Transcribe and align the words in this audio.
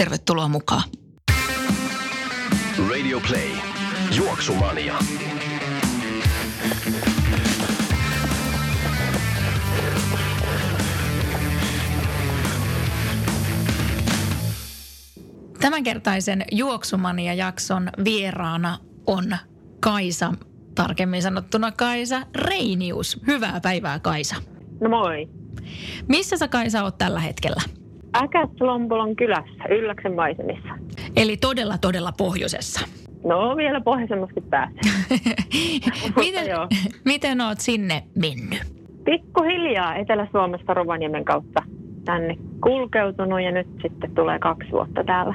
Tervetuloa 0.00 0.48
mukaan. 0.48 0.82
Radio 2.90 3.20
Play. 3.28 3.50
Juoksumania. 4.16 4.98
Tämänkertaisen 15.60 16.44
Juoksumania-jakson 16.52 17.90
vieraana 18.04 18.78
on 19.06 19.36
Kaisa, 19.80 20.34
tarkemmin 20.74 21.22
sanottuna 21.22 21.72
Kaisa 21.72 22.22
Reinius. 22.34 23.20
Hyvää 23.26 23.60
päivää 23.60 23.98
Kaisa. 23.98 24.36
No 24.80 24.88
moi. 24.88 25.28
Missä 26.08 26.36
sä 26.36 26.48
Kaisa 26.48 26.82
oot 26.82 26.98
tällä 26.98 27.20
hetkellä? 27.20 27.79
Äkäslompolon 28.16 29.16
kylässä, 29.16 29.64
Ylläksen 29.70 30.14
maisemissa. 30.14 30.68
Eli 31.16 31.36
todella, 31.36 31.78
todella 31.78 32.12
pohjoisessa. 32.18 32.80
No 33.24 33.56
vielä 33.56 33.80
pohjoisemmaskin 33.80 34.42
pääsee. 34.42 34.80
miten, 36.16 36.46
miten 37.04 37.40
oot 37.40 37.60
sinne 37.60 38.02
mennyt? 38.14 38.60
Pikkuhiljaa 39.04 39.94
Etelä-Suomesta 39.94 40.74
Rovaniemen 40.74 41.24
kautta 41.24 41.62
tänne 42.04 42.36
kulkeutunut 42.62 43.42
ja 43.42 43.50
nyt 43.50 43.66
sitten 43.82 44.14
tulee 44.14 44.38
kaksi 44.38 44.70
vuotta 44.70 45.04
täällä, 45.04 45.34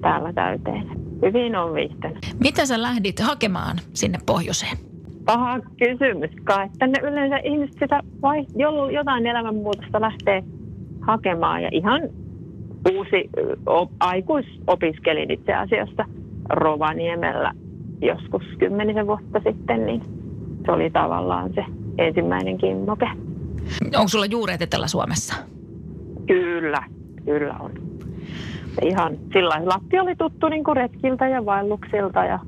täällä 0.00 0.32
täyteen. 0.32 0.86
Hyvin 1.22 1.56
on 1.56 1.74
viihtynyt. 1.74 2.18
Mitä 2.40 2.66
sä 2.66 2.82
lähdit 2.82 3.20
hakemaan 3.20 3.76
sinne 3.92 4.18
pohjoiseen? 4.26 4.76
Paha 5.24 5.60
kysymys 5.78 6.30
kai, 6.44 6.68
tänne 6.78 7.00
yleensä 7.02 7.36
ihmiset 7.36 7.76
sitä 7.78 8.00
vai, 8.22 8.46
jotain 8.92 9.26
elämänmuutosta 9.26 10.00
lähtee 10.00 10.44
hakemaan 11.06 11.62
ja 11.62 11.68
ihan 11.72 12.02
uusi 12.94 13.30
op, 13.66 13.90
aikuisopiskelin 14.00 15.30
itse 15.30 15.54
asiassa 15.54 16.04
Rovaniemellä 16.48 17.52
joskus 18.02 18.42
kymmenisen 18.58 19.06
vuotta 19.06 19.40
sitten, 19.50 19.86
niin 19.86 20.02
se 20.66 20.72
oli 20.72 20.90
tavallaan 20.90 21.50
se 21.54 21.64
ensimmäinen 21.98 22.58
kimmoke. 22.58 23.06
Onko 23.96 24.08
sulla 24.08 24.26
juuret 24.26 24.62
Etelä-Suomessa? 24.62 25.34
Kyllä, 26.26 26.82
kyllä 27.24 27.54
on. 27.60 27.72
Ja 28.82 28.88
Ihan 28.88 29.16
sillä. 29.32 29.60
Lappi 29.64 29.98
oli 29.98 30.16
tuttu 30.16 30.48
niin 30.48 30.64
kuin 30.64 30.76
retkiltä 30.76 31.28
ja 31.28 31.46
vaelluksilta 31.46 32.24
ja 32.24 32.38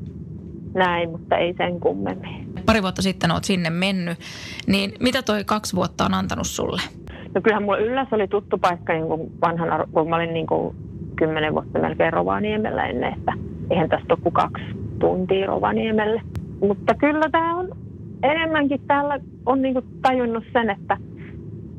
näin, 0.75 1.11
mutta 1.11 1.37
ei 1.37 1.55
sen 1.55 1.81
kummemmin. 1.81 2.49
Pari 2.67 2.83
vuotta 2.83 3.03
sitten 3.03 3.31
oot 3.31 3.45
sinne 3.45 3.71
mennyt, 3.71 4.19
niin 4.67 4.93
mitä 5.01 5.23
toi 5.23 5.45
kaksi 5.45 5.77
vuotta 5.77 6.05
on 6.05 6.15
antanut 6.15 6.47
sulle? 6.47 6.83
No 7.35 7.41
kyllähän 7.41 7.63
mulla 7.63 7.79
Ylläs 7.79 8.09
oli 8.13 8.29
tuttu 8.29 8.59
paikka 8.59 8.93
niin 8.93 9.07
kuin 9.07 9.33
vanhana, 9.41 9.85
kun 9.93 10.09
mä 10.09 10.17
olin 10.17 10.35
niin 10.35 10.47
kuin 10.47 10.77
kymmenen 11.17 11.55
vuotta 11.55 11.79
melkein 11.79 12.13
Rovaniemellä 12.13 12.87
ennen, 12.87 13.13
että 13.13 13.33
eihän 13.71 13.89
tästä 13.89 14.15
ole 14.15 14.19
kuin 14.23 14.33
kaksi 14.33 14.65
tuntia 14.99 15.47
Rovaniemelle. 15.47 16.23
Mutta 16.61 16.95
kyllä 16.95 17.29
tämä 17.33 17.57
on 17.57 17.69
enemmänkin 18.23 18.81
täällä 18.87 19.21
on 19.47 19.63
niin 19.63 19.75
kuin 19.75 19.85
tajunnut 20.03 20.45
sen, 20.53 20.71
että 20.71 20.97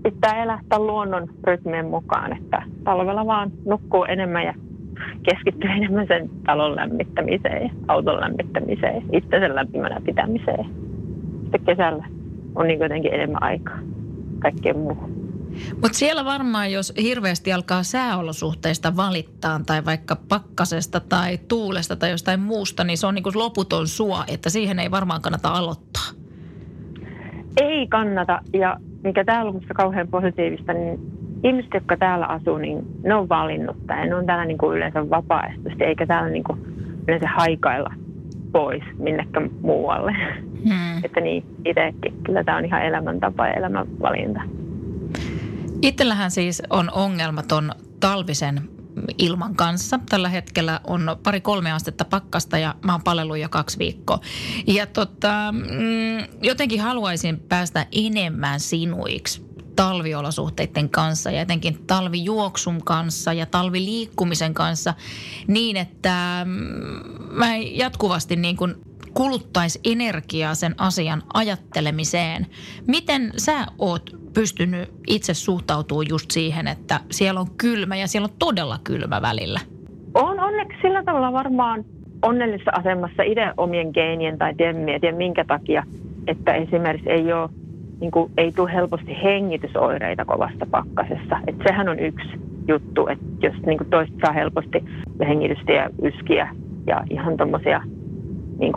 pitää 0.03 0.43
elää 0.43 0.59
luonnon 0.77 1.27
rytmien 1.43 1.85
mukaan, 1.85 2.37
että 2.37 2.63
talvella 2.83 3.25
vaan 3.25 3.51
nukkuu 3.65 4.03
enemmän 4.03 4.43
ja 4.43 4.53
keskittyy 5.23 5.69
enemmän 5.69 6.07
sen 6.07 6.29
talon 6.45 6.75
lämmittämiseen 6.75 7.71
auton 7.87 8.19
lämmittämiseen 8.19 9.03
itsensä 9.11 9.55
lämpimänä 9.55 10.01
pitämiseen. 10.05 10.65
Sitten 11.41 11.65
kesällä 11.65 12.05
on 12.55 12.67
niin 12.67 12.79
jotenkin 12.79 13.13
enemmän 13.13 13.43
aikaa 13.43 13.79
kaikkeen 14.39 14.77
muuhun. 14.77 15.18
Mutta 15.81 15.97
siellä 15.97 16.25
varmaan, 16.25 16.71
jos 16.71 16.93
hirveästi 17.01 17.53
alkaa 17.53 17.83
sääolosuhteista 17.83 18.95
valittaa 18.95 19.59
tai 19.65 19.85
vaikka 19.85 20.15
pakkasesta 20.29 20.99
tai 20.99 21.37
tuulesta 21.47 21.95
tai 21.95 22.11
jostain 22.11 22.39
muusta, 22.39 22.83
niin 22.83 22.97
se 22.97 23.07
on 23.07 23.15
niinku 23.15 23.31
loputon 23.35 23.87
suo, 23.87 24.23
että 24.27 24.49
siihen 24.49 24.79
ei 24.79 24.91
varmaan 24.91 25.21
kannata 25.21 25.49
aloittaa. 25.49 26.03
Ei 27.61 27.87
kannata 27.87 28.41
ja 28.53 28.77
mikä 29.03 29.25
täällä 29.25 29.49
on 29.49 29.55
minusta 29.55 29.73
kauhean 29.73 30.07
positiivista, 30.07 30.73
niin 30.73 30.99
ihmiset, 31.43 31.73
jotka 31.73 31.97
täällä 31.97 32.25
asuu, 32.25 32.57
niin 32.57 32.85
ne 33.03 33.15
on 33.15 33.29
valinnut 33.29 33.87
tämän. 33.87 34.09
Ne 34.09 34.15
on 34.15 34.25
täällä 34.25 34.45
niin 34.45 34.57
kuin 34.57 34.77
yleensä 34.77 35.09
vapaaehtoisesti, 35.09 35.83
eikä 35.83 36.05
täällä 36.05 36.29
niin 36.29 36.43
kuin 36.43 36.59
yleensä 37.07 37.27
haikailla 37.37 37.93
pois 38.51 38.83
minnekään 38.97 39.49
muualle. 39.61 40.15
Hmm. 40.63 40.97
Että 41.05 41.21
niin, 41.21 41.43
itsekin. 41.65 42.23
Kyllä 42.23 42.43
tämä 42.43 42.57
on 42.57 42.65
ihan 42.65 42.85
elämäntapa 42.85 43.47
ja 43.47 43.53
elämänvalinta. 43.53 44.41
Itsellähän 45.81 46.31
siis 46.31 46.61
on 46.69 46.91
ongelmaton 46.91 47.71
talvisen 47.99 48.69
ilman 49.17 49.55
kanssa. 49.55 49.99
Tällä 50.09 50.29
hetkellä 50.29 50.79
on 50.83 51.17
pari-kolme 51.23 51.71
astetta 51.71 52.05
pakkasta 52.05 52.57
ja 52.57 52.75
mä 52.85 52.91
oon 52.91 53.03
palellut 53.03 53.37
jo 53.37 53.49
kaksi 53.49 53.79
viikkoa. 53.79 54.19
Ja 54.67 54.85
tota, 54.85 55.51
mm, 55.51 56.39
jotenkin 56.41 56.81
haluaisin 56.81 57.39
päästä 57.39 57.87
enemmän 57.91 58.59
sinuiksi 58.59 59.49
talviolosuhteiden 59.75 60.89
kanssa 60.89 61.31
ja 61.31 61.41
etenkin 61.41 61.87
talvijuoksun 61.87 62.83
kanssa 62.83 63.33
ja 63.33 63.45
talviliikkumisen 63.45 64.53
kanssa 64.53 64.93
niin, 65.47 65.77
että 65.77 66.45
mm, 66.45 66.53
mä 67.31 67.57
jatkuvasti 67.57 68.35
niin 68.35 68.57
kuin 68.57 68.75
kuluttaisi 69.13 69.79
energiaa 69.85 70.55
sen 70.55 70.75
asian 70.77 71.23
ajattelemiseen. 71.33 72.45
Miten 72.87 73.31
sä 73.37 73.65
oot 73.79 74.09
pystynyt 74.33 74.91
itse 75.07 75.33
suhtautumaan 75.33 76.09
just 76.09 76.31
siihen, 76.31 76.67
että 76.67 76.99
siellä 77.11 77.39
on 77.39 77.47
kylmä 77.57 77.95
ja 77.95 78.07
siellä 78.07 78.25
on 78.25 78.35
todella 78.39 78.79
kylmä 78.83 79.21
välillä? 79.21 79.59
On 80.13 80.39
onneksi 80.39 80.77
sillä 80.81 81.03
tavalla 81.03 81.33
varmaan 81.33 81.85
onnellisessa 82.21 82.71
asemassa 82.71 83.23
itse 83.23 83.53
omien 83.57 83.89
geenien 83.93 84.37
tai 84.37 84.55
tiedä, 84.55 84.99
tiedä 85.01 85.17
minkä 85.17 85.45
takia, 85.45 85.83
että 86.27 86.53
esimerkiksi 86.53 87.09
ei 87.09 87.33
ole 87.33 87.49
niin 88.01 88.11
kuin, 88.11 88.31
ei 88.37 88.51
tule 88.51 88.73
helposti 88.73 89.17
hengitysoireita 89.23 90.25
kovasta 90.25 90.65
pakkasessa. 90.71 91.39
Et 91.47 91.55
sehän 91.67 91.89
on 91.89 91.99
yksi 91.99 92.29
juttu, 92.67 93.07
että 93.07 93.25
jos 93.41 93.55
niin 93.65 93.77
kuin 93.77 93.89
toiset 93.89 94.15
saa 94.21 94.33
helposti 94.33 94.85
hengitystä 95.27 95.71
ja 95.71 95.89
yskiä 96.01 96.55
ja 96.87 97.03
ihan 97.09 97.37
tuommoisia 97.37 97.81
niin 98.57 98.73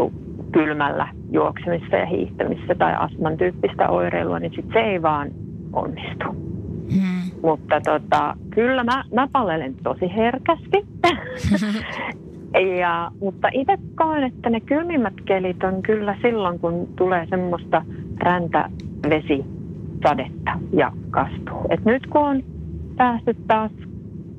kylmällä 0.53 1.09
juoksemista 1.31 1.97
ja 1.97 2.07
hiihtämistä 2.07 2.75
tai 2.75 2.95
astman 2.95 3.37
tyyppistä 3.37 3.89
oireilua, 3.89 4.39
niin 4.39 4.53
sit 4.55 4.67
se 4.73 4.79
ei 4.79 5.03
vaan 5.03 5.29
onnistu. 5.73 6.25
Hmm. 6.95 7.31
Mutta 7.43 7.81
tota, 7.81 8.37
kyllä 8.51 8.85
mä, 8.85 9.05
mä 9.15 9.29
palelen 9.33 9.75
tosi 9.83 10.17
herkästi. 10.17 10.87
ja, 12.81 13.11
mutta 13.21 13.49
itse 13.53 13.79
koen, 13.95 14.25
että 14.25 14.51
ne 14.51 14.61
kylmimmät 14.61 15.15
kelit 15.25 15.65
on 15.65 15.83
kyllä 15.83 16.17
silloin, 16.23 16.59
kun 16.59 16.89
tulee 16.97 17.27
semmoista 17.31 17.85
räntävesisadetta 18.23 20.59
ja 20.73 20.93
kastuu. 21.11 21.67
Et 21.71 21.85
nyt 21.85 22.07
kun 22.07 22.23
on 22.23 22.43
päästy 22.97 23.37
taas, 23.47 23.73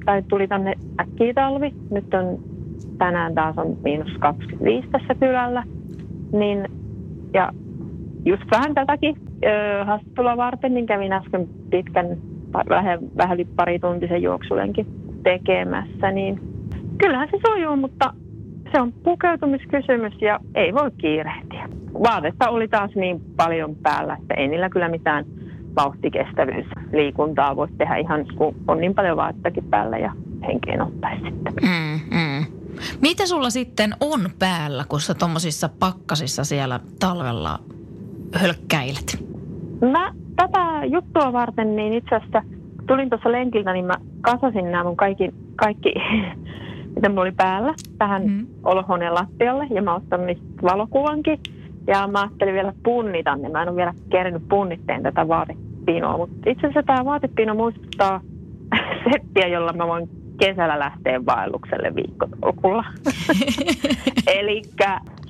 tai 0.05 0.23
tuli 0.27 0.47
tänne 0.47 0.73
äkkiä 1.01 1.33
talvi, 1.33 1.73
nyt 1.91 2.13
on 2.13 2.39
tänään 2.97 3.35
taas 3.35 3.57
on 3.57 3.77
miinus 3.83 4.11
25 4.19 4.87
tässä 4.87 5.15
kylällä, 5.15 5.63
niin 6.33 6.67
ja 7.33 7.51
just 8.25 8.43
vähän 8.51 8.73
tätäkin 8.73 9.15
öö, 9.45 9.85
haastattelua 9.85 10.37
varten, 10.37 10.73
niin 10.73 10.85
kävin 10.85 11.13
äsken 11.13 11.47
pitkän, 11.69 12.17
vähän, 12.69 12.99
vähän 13.17 13.35
yli 13.37 13.47
pari 13.55 13.79
tuntisen 13.79 14.21
juoksulenkin 14.21 14.87
tekemässä, 15.23 16.11
niin 16.11 16.39
kyllähän 16.97 17.27
se 17.31 17.39
sujuu, 17.47 17.75
mutta 17.75 18.13
se 18.71 18.81
on 18.81 18.93
pukeutumiskysymys 19.03 20.21
ja 20.21 20.39
ei 20.55 20.73
voi 20.73 20.91
kiirehtiä. 20.97 21.69
Vaatetta 21.93 22.49
oli 22.49 22.67
taas 22.67 22.91
niin 22.95 23.21
paljon 23.37 23.75
päällä, 23.75 24.17
että 24.21 24.33
ei 24.33 24.47
niillä 24.47 24.69
kyllä 24.69 24.89
mitään 24.89 25.25
vauhtikestävyysliikuntaa 25.75 27.55
voi 27.55 27.67
tehdä 27.77 27.95
ihan, 27.95 28.25
kun 28.35 28.55
on 28.67 28.77
niin 28.77 28.95
paljon 28.95 29.17
vaatettakin 29.17 29.63
päällä 29.63 29.97
ja 29.97 30.11
henkeen 30.47 30.81
ottaisi 30.81 31.23
sitten. 31.23 31.53
Mm, 31.61 32.17
mm. 32.17 32.62
Mitä 33.01 33.25
sulla 33.25 33.49
sitten 33.49 33.93
on 33.99 34.29
päällä, 34.39 34.85
kun 34.89 35.01
sä 35.01 35.13
tommosissa 35.13 35.69
pakkasissa 35.79 36.43
siellä 36.43 36.79
talvella 36.99 37.59
hölkkäilet? 38.33 39.23
Mä 39.91 40.13
tätä 40.35 40.85
juttua 40.85 41.33
varten, 41.33 41.75
niin 41.75 41.93
itse 41.93 42.15
asiassa 42.15 42.41
tulin 42.87 43.09
tuossa 43.09 43.31
lenkiltä, 43.31 43.73
niin 43.73 43.85
mä 43.85 43.95
kasasin 44.21 44.71
nämä 44.71 44.83
mun 44.83 44.97
kaikki, 44.97 45.29
kaikki 45.55 45.93
mitä 46.95 47.09
mulla 47.09 47.21
oli 47.21 47.31
päällä 47.31 47.73
tähän 47.97 48.23
Mm. 48.27 48.47
olohuoneen 48.63 49.13
lattialle 49.13 49.67
ja 49.69 49.81
mä 49.81 49.99
niistä 50.25 50.45
valokuvankin. 50.63 51.39
Ja 51.87 52.07
mä 52.07 52.21
ajattelin 52.21 52.53
vielä 52.53 52.73
punnita 52.83 53.35
ne. 53.35 53.49
Mä 53.49 53.61
en 53.61 53.69
ole 53.69 53.75
vielä 53.75 53.93
kerännyt 54.09 54.47
punnitteen 54.49 55.03
tätä 55.03 55.27
vaatepinoa, 55.27 56.17
mutta 56.17 56.49
itse 56.49 56.67
asiassa 56.67 56.83
tämä 56.83 57.05
vaatepino 57.05 57.55
muistuttaa 57.55 58.21
settiä, 59.11 59.47
jolla 59.47 59.73
mä 59.73 59.87
voin 59.87 60.09
kesällä 60.45 60.79
lähteä 60.79 61.25
vaellukselle 61.25 61.95
viikkotolkulla. 61.95 62.85
Eli 64.37 64.61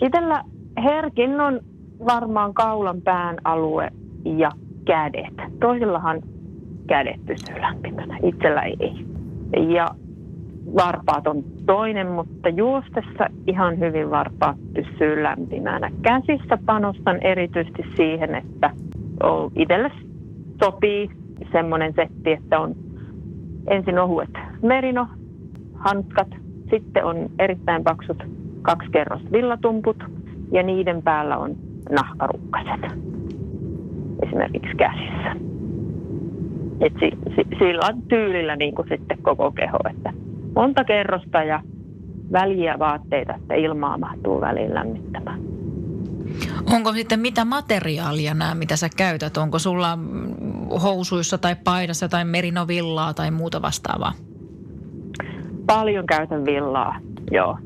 itsellä 0.02 0.44
herkin 0.84 1.42
on 1.42 1.60
varmaan 2.06 2.54
kaulan 2.54 3.02
pään 3.02 3.38
alue 3.44 3.90
ja 4.26 4.50
kädet. 4.86 5.34
Toisillahan 5.60 6.22
kädet 6.88 7.26
pysyy 7.26 7.62
lämpimänä, 7.62 8.18
itsellä 8.24 8.62
ei. 8.62 9.06
Ja 9.74 9.88
varpaat 10.76 11.28
on 11.28 11.44
toinen, 11.66 12.08
mutta 12.08 12.50
juostessa 12.50 13.28
ihan 13.48 13.80
hyvin 13.80 14.10
varpaat 14.12 14.58
pysyy 14.74 15.24
lämpimänä. 15.24 15.92
Käsissä 16.02 16.58
panostan 16.66 17.18
erityisesti 17.22 17.84
siihen, 17.96 18.36
että 18.36 18.70
itselle 19.56 19.92
sopii 20.64 21.10
semmoinen 21.52 21.94
setti, 21.96 22.32
että 22.32 22.60
on 22.60 22.76
ensin 23.68 24.00
ohuet 24.00 24.30
merino, 24.62 25.08
hanskat, 25.74 26.28
sitten 26.70 27.06
on 27.06 27.30
erittäin 27.40 27.84
paksut 27.84 28.24
kaksi 28.62 28.92
kerrosta 28.92 29.32
villatumput 29.32 30.04
ja 30.52 30.64
niiden 30.64 31.02
päällä 31.02 31.38
on 31.38 31.56
nahkarukkaset 31.90 32.82
esimerkiksi 34.24 34.76
käsissä. 34.78 35.36
Et 36.82 36.94
si, 37.00 37.12
si, 37.36 37.58
sillä 37.60 37.86
on 37.90 38.02
tyylillä 38.02 38.56
niin 38.56 38.76
kuin 38.76 38.88
sitten 38.90 39.18
koko 39.22 39.52
keho, 39.52 39.78
että 39.90 40.14
monta 40.56 40.84
kerrosta 40.84 41.44
ja 41.44 41.62
väliä 42.32 42.80
vaatteita, 42.80 43.36
että 43.36 43.54
ilmaa 43.54 43.98
mahtuu 43.98 44.42
väliin 44.42 44.74
lämmittämään. 44.74 45.40
Onko 46.74 46.94
sitten 46.94 47.20
mitä 47.20 47.46
materiaalia 47.46 48.34
nämä, 48.34 48.56
mitä 48.56 48.76
sä 48.76 48.90
käytät? 48.98 49.38
Onko 49.38 49.60
sulla 49.60 49.98
housuissa 50.84 51.38
tai 51.38 51.56
paidassa 51.64 52.10
tai 52.10 52.26
merinovillaa 52.26 53.14
tai 53.14 53.32
muuta 53.32 53.62
vastaavaa? 53.62 54.14
Paljon 55.66 56.06
käytän 56.06 56.46
villaa, 56.46 56.96
joo. 57.32 57.58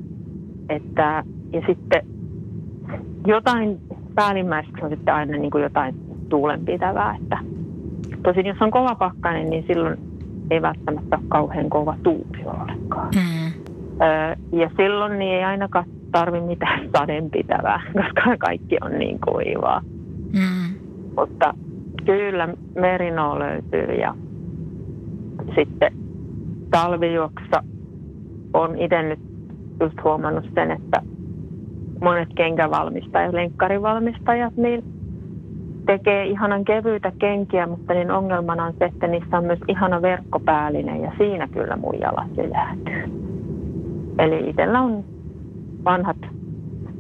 Että, 0.70 1.24
ja 1.54 1.62
sitten 1.68 2.08
jotain 3.28 3.80
päällimmäiseksi 4.16 4.84
on 4.84 4.90
sitten 4.90 5.14
aina 5.14 5.38
niin 5.38 5.52
kuin 5.52 5.64
jotain 5.64 5.96
tuulenpitävää. 6.30 7.18
Että 7.22 7.40
tosin 8.24 8.46
jos 8.46 8.62
on 8.62 8.72
kova 8.72 8.96
pakkanen, 8.96 9.50
niin 9.50 9.64
silloin 9.68 9.98
ei 10.52 10.62
välttämättä 10.62 11.18
ole 11.18 11.26
kauhean 11.28 11.70
kova 11.70 11.96
tuuli 12.04 12.44
ollenkaan. 12.46 13.10
Mm. 13.16 13.48
Öö, 14.02 14.36
ja 14.62 14.70
silloin 14.78 15.20
niin 15.20 15.36
ei 15.36 15.44
ainakaan 15.44 15.86
tarvi 16.12 16.42
mitään 16.42 16.90
sadenpitävää, 16.98 17.82
koska 17.94 18.38
kaikki 18.38 18.78
on 18.82 19.00
niin 19.00 19.20
kuivaa. 19.20 19.82
Mm. 20.34 20.76
Mutta 21.18 21.54
kyllä 22.06 22.50
merino 22.76 23.40
löytyy 23.40 23.96
ja 23.96 24.16
sitten 25.56 25.92
talvijuoksa 26.72 27.64
on 28.54 28.78
itse 28.78 29.02
nyt 29.04 29.20
just 29.80 30.04
huomannut 30.04 30.46
sen, 30.56 30.72
että 30.72 31.02
monet 32.02 32.30
kenkävalmistajat, 32.36 33.34
lenkkarivalmistajat, 33.34 34.58
niin 34.58 34.84
tekee 35.86 36.26
ihanan 36.26 36.66
kevyitä 36.66 37.12
kenkiä, 37.20 37.68
mutta 37.68 37.94
niin 37.94 38.12
ongelmana 38.12 38.66
on 38.66 38.74
se, 38.80 38.86
että 38.86 39.08
niissä 39.08 39.38
on 39.38 39.44
myös 39.44 39.60
ihana 39.68 40.02
verkkopäällinen 40.02 41.02
ja 41.02 41.12
siinä 41.18 41.48
kyllä 41.48 41.76
mun 41.76 42.00
jalat 42.00 42.38
jo 42.38 42.44
jäätyy. 42.44 43.14
Eli 44.20 44.50
itsellä 44.50 44.82
on 44.82 45.04
vanhat 45.88 46.18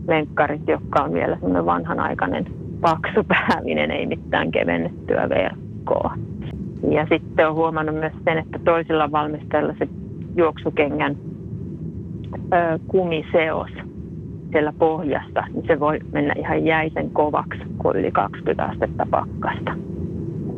lenkkarit, 0.07 0.67
jotka 0.67 1.03
on 1.03 1.13
vielä 1.13 1.35
semmoinen 1.35 1.65
vanhanaikainen 1.65 2.45
paksu 2.81 3.23
päällinen, 3.27 3.91
ei 3.91 4.05
mitään 4.05 4.51
kevennettyä 4.51 5.29
verkkoa. 5.29 6.13
Ja 6.91 7.07
sitten 7.09 7.47
on 7.47 7.55
huomannut 7.55 7.95
myös 7.95 8.13
sen, 8.25 8.37
että 8.37 8.59
toisilla 8.63 9.11
valmistajilla 9.11 9.73
se 9.79 9.87
juoksukengän 10.35 11.15
ö, 12.53 12.79
kumiseos 12.87 13.69
siellä 14.51 14.73
pohjassa, 14.79 15.43
niin 15.53 15.67
se 15.67 15.79
voi 15.79 15.99
mennä 16.11 16.33
ihan 16.37 16.65
jäisen 16.65 17.09
kovaksi, 17.11 17.59
kun 17.77 17.95
yli 17.95 18.11
20 18.11 18.63
astetta 18.63 19.07
pakkasta. 19.11 19.75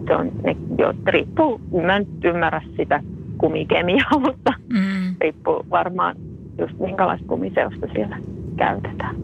Se 0.08 0.16
on, 0.16 0.32
ne, 0.44 0.56
jo, 0.78 0.94
riippuu, 1.08 1.62
mä 1.86 1.96
en 1.96 2.08
ymmärrä 2.24 2.62
sitä 2.78 3.04
kumikemiaa, 3.38 4.20
mutta 4.26 4.54
Mm. 4.74 5.16
riippuu 5.22 5.66
varmaan 5.70 6.16
just 6.60 6.80
minkälaista 6.80 7.28
kumiseosta 7.28 7.88
siellä 7.94 8.18
käytetään. 8.58 9.16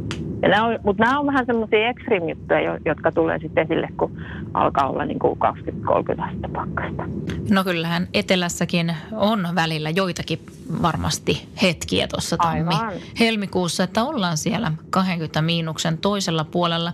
Ja 0.42 0.50
nämä 0.50 0.66
on, 0.66 0.80
mutta 0.84 1.04
nämä 1.04 1.20
on 1.20 1.28
vähän 1.28 1.46
semmoisia 1.46 1.90
extreme-juttuja, 1.90 2.62
jo- 2.62 2.78
jotka 2.86 3.12
tulee 3.12 3.40
sitten 3.40 3.64
esille, 3.64 3.88
kun 3.98 4.18
alkaa 4.54 4.90
olla 4.90 5.06
niin 5.06 5.20
kuin 5.20 5.40
20-30 5.40 6.24
astetta 6.24 6.50
pakkasta. 6.54 7.04
No 7.50 7.64
kyllähän 7.64 8.08
etelässäkin 8.14 8.94
on 9.12 9.48
välillä 9.56 9.90
joitakin 9.90 10.40
varmasti 10.82 11.48
hetkiä 11.62 12.08
tuossa 12.08 12.38
tammi 12.38 12.76
helmikuussa, 13.20 13.84
että 13.84 14.04
ollaan 14.04 14.38
siellä 14.38 14.72
20 14.90 15.42
miinuksen 15.42 15.98
toisella 15.98 16.44
puolella. 16.44 16.94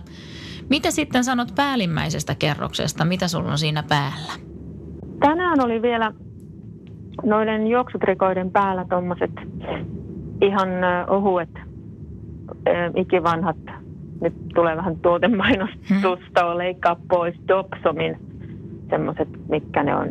Mitä 0.68 0.90
sitten 0.90 1.24
sanot 1.24 1.54
päällimmäisestä 1.54 2.34
kerroksesta? 2.34 3.04
Mitä 3.04 3.28
sulla 3.28 3.50
on 3.50 3.58
siinä 3.58 3.82
päällä? 3.88 4.32
Tänään 5.20 5.64
oli 5.64 5.82
vielä 5.82 6.12
noiden 7.24 7.66
juoksutrikoiden 7.66 8.50
päällä 8.50 8.84
tuommoiset 8.90 9.30
ihan 10.42 10.68
ohuet, 11.08 11.48
ikivanhat, 12.96 13.56
nyt 14.20 14.34
tulee 14.54 14.76
vähän 14.76 14.96
tuotemainostusta, 14.96 16.46
on 16.46 16.58
leikkaa 16.58 16.96
pois 17.08 17.34
Dobsomin 17.48 18.16
semmoiset, 18.90 19.28
mitkä 19.48 19.82
ne 19.82 19.96
on, 19.96 20.08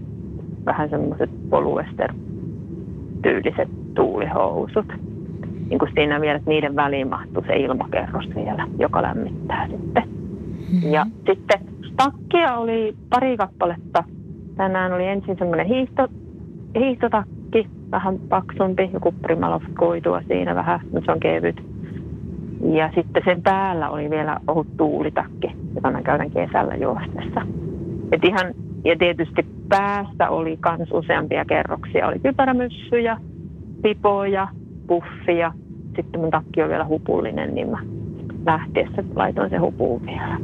vähän 0.66 0.90
semmoiset 0.90 1.30
polyester-tyyliset 1.50 3.70
tuulihousut. 3.96 4.86
Niin 5.70 5.80
kuin 5.80 5.92
siinä 5.94 6.22
vielä, 6.22 6.36
että 6.36 6.50
niiden 6.50 6.76
väliin 6.76 7.10
mahtuu 7.10 7.44
se 7.48 7.56
ilmakerros 7.56 8.26
vielä, 8.36 8.68
joka 8.80 9.02
lämmittää 9.02 9.68
sitten. 9.68 10.04
Ja 10.92 11.06
sitten 11.26 11.60
takkia 11.98 12.58
oli 12.58 12.96
pari 13.10 13.38
kappaletta. 13.38 14.04
Tänään 14.56 14.94
oli 14.94 15.06
ensin 15.06 15.38
semmoinen 15.38 15.66
hiihto, 15.66 16.08
hiihtotakki, 16.76 17.41
vähän 17.92 18.20
paksumpi, 18.30 18.90
joku 18.94 19.14
Primalov 19.22 19.62
kuitua 19.80 20.22
siinä 20.28 20.56
vähän, 20.56 20.80
mutta 20.84 21.06
se 21.06 21.12
on 21.12 21.20
kevyt. 21.20 21.64
Ja 22.74 22.92
sitten 22.96 23.22
sen 23.26 23.42
päällä 23.42 23.90
oli 23.90 24.10
vielä 24.10 24.40
ohut 24.48 24.68
tuulitakki, 24.78 25.56
jota 25.76 25.92
mä 25.92 26.02
käytän 26.02 26.32
kesällä 26.32 26.76
juostessa. 26.76 27.42
Et 28.12 28.24
ihan, 28.24 28.54
ja 28.86 28.96
tietysti 29.00 29.46
päässä 29.70 30.30
oli 30.30 30.60
myös 30.78 30.92
useampia 30.92 31.46
kerroksia. 31.46 32.08
Oli 32.08 32.20
kypärämyssyjä, 32.20 33.18
pipoja, 33.82 34.48
puffia. 34.88 35.54
Sitten 35.96 36.22
mun 36.22 36.32
takki 36.32 36.62
on 36.64 36.70
vielä 36.70 36.86
hupullinen, 36.86 37.56
niin 37.56 37.70
mä 37.70 37.80
lähtiessä 38.46 39.04
laitoin 39.16 39.50
se 39.50 39.58
hupuun 39.58 40.06
vielä. 40.06 40.38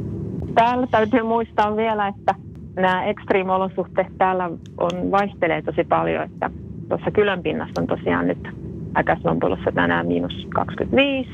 Täällä 0.54 0.86
täytyy 0.90 1.22
muistaa 1.22 1.76
vielä, 1.76 2.08
että 2.08 2.34
nämä 2.76 3.04
extreme-olosuhteet 3.04 4.12
täällä 4.18 4.44
on, 4.80 5.10
vaihtelee 5.10 5.62
tosi 5.62 5.84
paljon, 5.84 6.24
että 6.24 6.50
tuossa 6.88 7.10
kylän 7.10 7.42
pinnassa 7.42 7.80
on 7.80 7.86
tosiaan 7.86 8.26
nyt 8.26 8.48
Äkäslompolossa 8.96 9.72
tänään 9.74 10.06
miinus 10.06 10.46
25, 10.54 11.30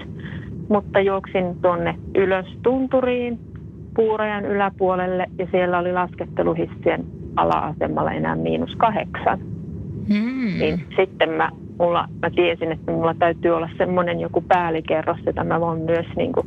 mutta 0.69 1.01
juoksin 1.01 1.57
tuonne 1.63 1.95
ylös 2.15 2.47
tunturiin 2.63 3.39
puurajan 3.97 4.45
yläpuolelle 4.45 5.27
ja 5.39 5.47
siellä 5.51 5.79
oli 5.79 5.93
lasketteluhissien 5.93 7.05
ala-asemalla 7.37 8.13
enää 8.13 8.37
miinus 8.37 8.75
kahdeksan. 8.77 9.39
Mm. 10.09 10.59
Niin 10.59 10.85
sitten 10.97 11.31
mä, 11.31 11.51
mulla, 11.79 12.09
mä 12.23 12.31
tiesin, 12.31 12.73
että 12.73 12.93
mulla 12.93 13.15
täytyy 13.15 13.51
olla 13.51 13.69
semmoinen 13.79 14.21
joku 14.21 14.41
päällikerros, 14.41 15.19
jota 15.27 15.45
mä 15.45 15.61
voin 15.61 15.81
myös 15.81 16.07
niin 16.17 16.33
kuin, 16.33 16.47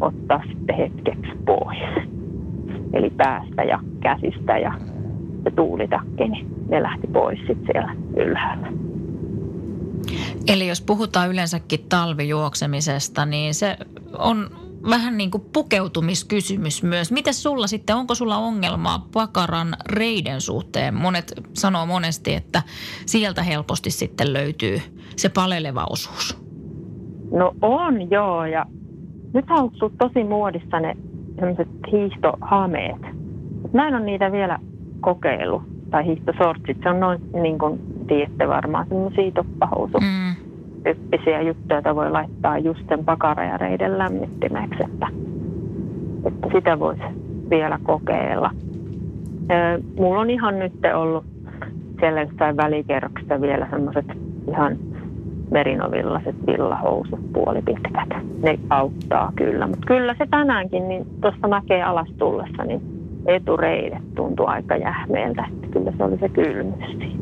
ottaa 0.00 0.42
sitten 0.48 0.76
hetkeksi 0.76 1.32
pois. 1.46 1.78
Eli 2.92 3.10
päästä 3.10 3.64
ja 3.64 3.80
käsistä 4.00 4.58
ja 4.58 4.72
se 5.44 5.50
tuulitakki, 5.50 6.28
niin 6.28 6.46
ne 6.68 6.82
lähti 6.82 7.06
pois 7.06 7.38
sitten 7.38 7.66
siellä 7.72 7.94
ylhäällä. 8.16 8.72
Eli 10.48 10.68
jos 10.68 10.80
puhutaan 10.80 11.30
yleensäkin 11.30 11.86
talvijuoksemisesta, 11.88 13.26
niin 13.26 13.54
se 13.54 13.76
on 14.18 14.50
vähän 14.90 15.16
niin 15.16 15.30
kuin 15.30 15.44
pukeutumiskysymys 15.52 16.82
myös. 16.82 17.12
Miten 17.12 17.34
sulla 17.34 17.66
sitten, 17.66 17.96
onko 17.96 18.14
sulla 18.14 18.36
ongelmaa 18.36 19.06
pakaran 19.12 19.76
reiden 19.86 20.40
suhteen? 20.40 20.94
Monet 20.94 21.32
sanoo 21.52 21.86
monesti, 21.86 22.34
että 22.34 22.62
sieltä 23.06 23.42
helposti 23.42 23.90
sitten 23.90 24.32
löytyy 24.32 24.78
se 25.16 25.28
paleleva 25.28 25.86
osuus. 25.90 26.38
No 27.32 27.54
on 27.62 28.10
joo 28.10 28.44
ja 28.44 28.66
nythän 29.34 29.58
on 29.58 29.70
tosi 29.98 30.24
muodissa 30.24 30.80
ne 30.80 30.96
sellaiset 31.36 31.68
hiihtohameet. 31.92 33.00
Mä 33.72 33.88
en 33.88 33.94
ole 33.94 34.04
niitä 34.04 34.32
vielä 34.32 34.58
kokeillut, 35.00 35.62
tai 35.90 36.04
hiihtosortsit. 36.04 36.76
Se 36.82 36.88
on 36.88 37.00
noin, 37.00 37.20
niin 37.42 37.58
kuin 37.58 37.80
tiedätte 38.06 38.48
varmaan, 38.48 38.86
semmoisia 38.88 39.30
toppahousu. 39.30 39.98
Mm. 40.00 40.48
tyyppisiä 40.84 41.42
juttuja, 41.42 41.74
joita 41.74 41.96
voi 41.96 42.10
laittaa 42.10 42.58
just 42.58 42.80
sen 42.88 43.04
pakarajareiden 43.04 43.98
lämmittimeksi, 43.98 44.82
että, 44.84 45.08
että 46.24 46.48
sitä 46.54 46.78
voisi 46.78 47.02
vielä 47.50 47.78
kokeilla. 47.82 48.50
Mulla 49.98 50.20
on 50.20 50.30
ihan 50.30 50.58
nyt 50.58 50.72
ollut 50.94 51.24
siellä 52.00 52.20
jostain 52.20 52.56
välikerroksesta 52.56 53.40
vielä 53.40 53.66
semmoiset 53.70 54.06
ihan 54.48 54.76
merinovillaset 55.50 56.36
villahousut 56.46 57.32
puolipitkät. 57.32 58.08
Ne 58.42 58.58
auttaa 58.70 59.32
kyllä, 59.36 59.66
mutta 59.66 59.86
kyllä 59.86 60.14
se 60.18 60.26
tänäänkin, 60.30 60.88
niin 60.88 61.06
tuosta 61.20 61.48
mäkeä 61.48 61.88
alas 61.88 62.08
tullessa, 62.18 62.64
niin 62.64 62.97
etureidet 63.28 64.14
tuntuu 64.14 64.46
aika 64.46 64.76
jähmeeltä. 64.76 65.48
Että 65.52 65.66
kyllä 65.66 65.92
se 65.96 66.04
oli 66.04 66.18
se 66.18 66.28
kylmyys 66.28 67.18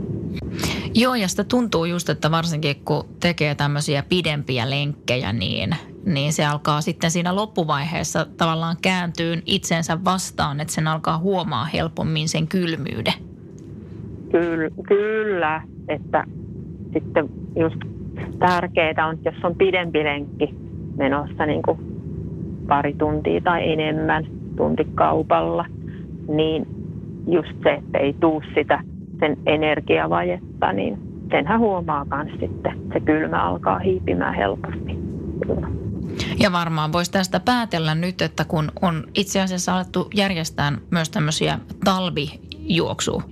Joo, 0.95 1.15
ja 1.15 1.29
sitä 1.29 1.45
tuntuu 1.45 1.85
just, 1.85 2.09
että 2.09 2.31
varsinkin 2.31 2.77
kun 2.85 3.05
tekee 3.21 3.55
tämmöisiä 3.55 4.03
pidempiä 4.09 4.71
lenkkejä, 4.71 5.33
niin, 5.33 5.71
niin 6.07 6.33
se 6.33 6.47
alkaa 6.47 6.81
sitten 6.81 7.11
siinä 7.11 7.35
loppuvaiheessa 7.35 8.27
tavallaan 8.37 8.77
kääntyä 8.83 9.37
itsensä 9.47 10.05
vastaan, 10.05 10.61
että 10.61 10.73
sen 10.73 10.89
alkaa 10.89 11.19
huomaa 11.19 11.65
helpommin 11.65 12.29
sen 12.29 12.49
kylmyyden. 12.49 13.13
Kyllä, 14.31 14.71
kyllä 14.89 15.63
että 15.89 16.25
sitten 16.93 17.29
just 17.57 17.77
tärkeää 18.39 19.07
on, 19.07 19.15
että 19.15 19.31
jos 19.31 19.45
on 19.45 19.55
pidempi 19.55 20.05
lenkki 20.05 20.55
menossa 20.97 21.47
niin 21.47 21.63
kuin 21.63 21.79
pari 22.69 22.95
tuntia 22.95 23.41
tai 23.41 23.73
enemmän 23.73 24.27
tuntikaupalla, 24.57 25.65
niin 26.29 26.67
just 27.27 27.63
se, 27.63 27.75
että 27.75 27.99
ei 27.99 28.13
tuu 28.13 28.43
sitä 28.55 28.83
sen 29.21 29.37
energiavajetta, 29.47 30.73
niin 30.73 30.99
senhän 31.31 31.61
huomaa 31.61 32.05
myös 32.05 32.41
sitten. 32.41 32.79
Se 32.93 33.01
kylmä 33.01 33.43
alkaa 33.43 33.79
hiipimään 33.79 34.35
helposti. 34.35 34.99
Ja 36.41 36.53
varmaan 36.53 36.93
voisi 36.93 37.11
tästä 37.11 37.41
päätellä 37.41 37.95
nyt, 37.95 38.23
että 38.23 38.45
kun 38.45 38.73
on 38.83 39.05
itse 39.15 39.41
asiassa 39.41 39.75
alettu 39.75 40.11
järjestää 40.15 40.73
myös 40.91 41.11
tämmöisiä 41.11 41.59
talvijuoksu 41.85 43.23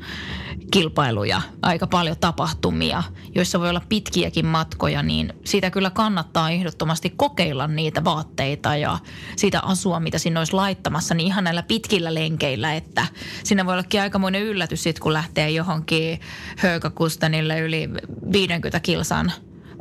kilpailuja, 0.74 1.42
aika 1.62 1.86
paljon 1.86 2.16
tapahtumia, 2.20 3.02
joissa 3.34 3.60
voi 3.60 3.68
olla 3.70 3.82
pitkiäkin 3.88 4.46
matkoja, 4.46 5.02
niin 5.02 5.32
siitä 5.44 5.70
kyllä 5.70 5.90
kannattaa 5.90 6.50
ehdottomasti 6.50 7.10
kokeilla 7.16 7.66
niitä 7.66 8.04
vaatteita 8.04 8.76
ja 8.76 8.98
sitä 9.36 9.60
asua, 9.60 10.00
mitä 10.00 10.18
sinne 10.18 10.40
olisi 10.40 10.52
laittamassa, 10.52 11.14
niin 11.14 11.26
ihan 11.26 11.44
näillä 11.44 11.62
pitkillä 11.62 12.14
lenkeillä, 12.14 12.74
että 12.74 13.06
siinä 13.44 13.66
voi 13.66 13.74
ollakin 13.74 14.00
aikamoinen 14.00 14.42
yllätys 14.42 14.82
sitten, 14.82 15.02
kun 15.02 15.12
lähtee 15.12 15.50
johonkin 15.50 16.20
Höökakustanille 16.56 17.60
yli 17.60 17.90
50 18.32 18.80
kilsan 18.80 19.32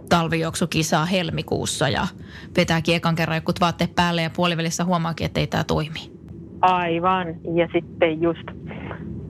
talvijuoksukisaa 0.09 1.05
helmikuussa 1.05 1.89
ja 1.89 2.07
vetääkin 2.57 2.95
ekan 2.95 3.15
kerran 3.15 3.37
jotkut 3.37 3.61
vaatteet 3.61 3.95
päälle 3.95 4.21
ja 4.21 4.29
puolivälissä 4.29 4.85
huomaakin, 4.85 5.25
että 5.25 5.39
ei 5.39 5.47
tämä 5.47 5.63
toimi. 5.63 6.11
Aivan. 6.61 7.27
Ja 7.55 7.67
sitten 7.73 8.21
just 8.21 8.47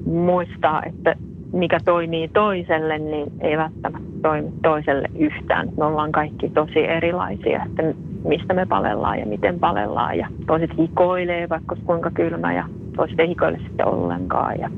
muistaa, 0.05 0.83
että 0.83 1.15
mikä 1.53 1.77
toimii 1.85 2.27
toiselle, 2.27 2.99
niin 2.99 3.31
ei 3.41 3.57
välttämättä 3.57 4.09
toimi 4.21 4.51
toiselle 4.63 5.07
yhtään. 5.19 5.69
Me 5.77 5.85
ollaan 5.85 6.11
kaikki 6.11 6.49
tosi 6.49 6.79
erilaisia, 6.79 7.63
että 7.65 7.83
mistä 8.27 8.53
me 8.53 8.65
palellaan 8.65 9.19
ja 9.19 9.25
miten 9.25 9.59
palellaan. 9.59 10.17
Ja 10.17 10.27
toiset 10.47 10.77
hikoilee 10.77 11.49
vaikka 11.49 11.75
kuinka 11.85 12.11
kylmä 12.11 12.53
ja 12.53 12.65
toiset 12.95 13.19
ei 13.19 13.27
hikoile 13.27 13.59
sitten 13.67 13.87
ollenkaan 13.87 14.59
ja 14.59 14.69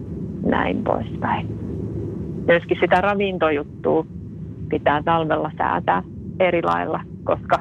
näin 0.46 0.84
poispäin. 0.84 1.48
Myöskin 2.48 2.78
sitä 2.82 3.02
ravintojuttua 3.02 4.06
pitää 4.70 5.04
talvella 5.04 5.52
säätää 5.58 6.04
eri 6.40 6.64
lailla, 6.64 7.00
koska 7.24 7.60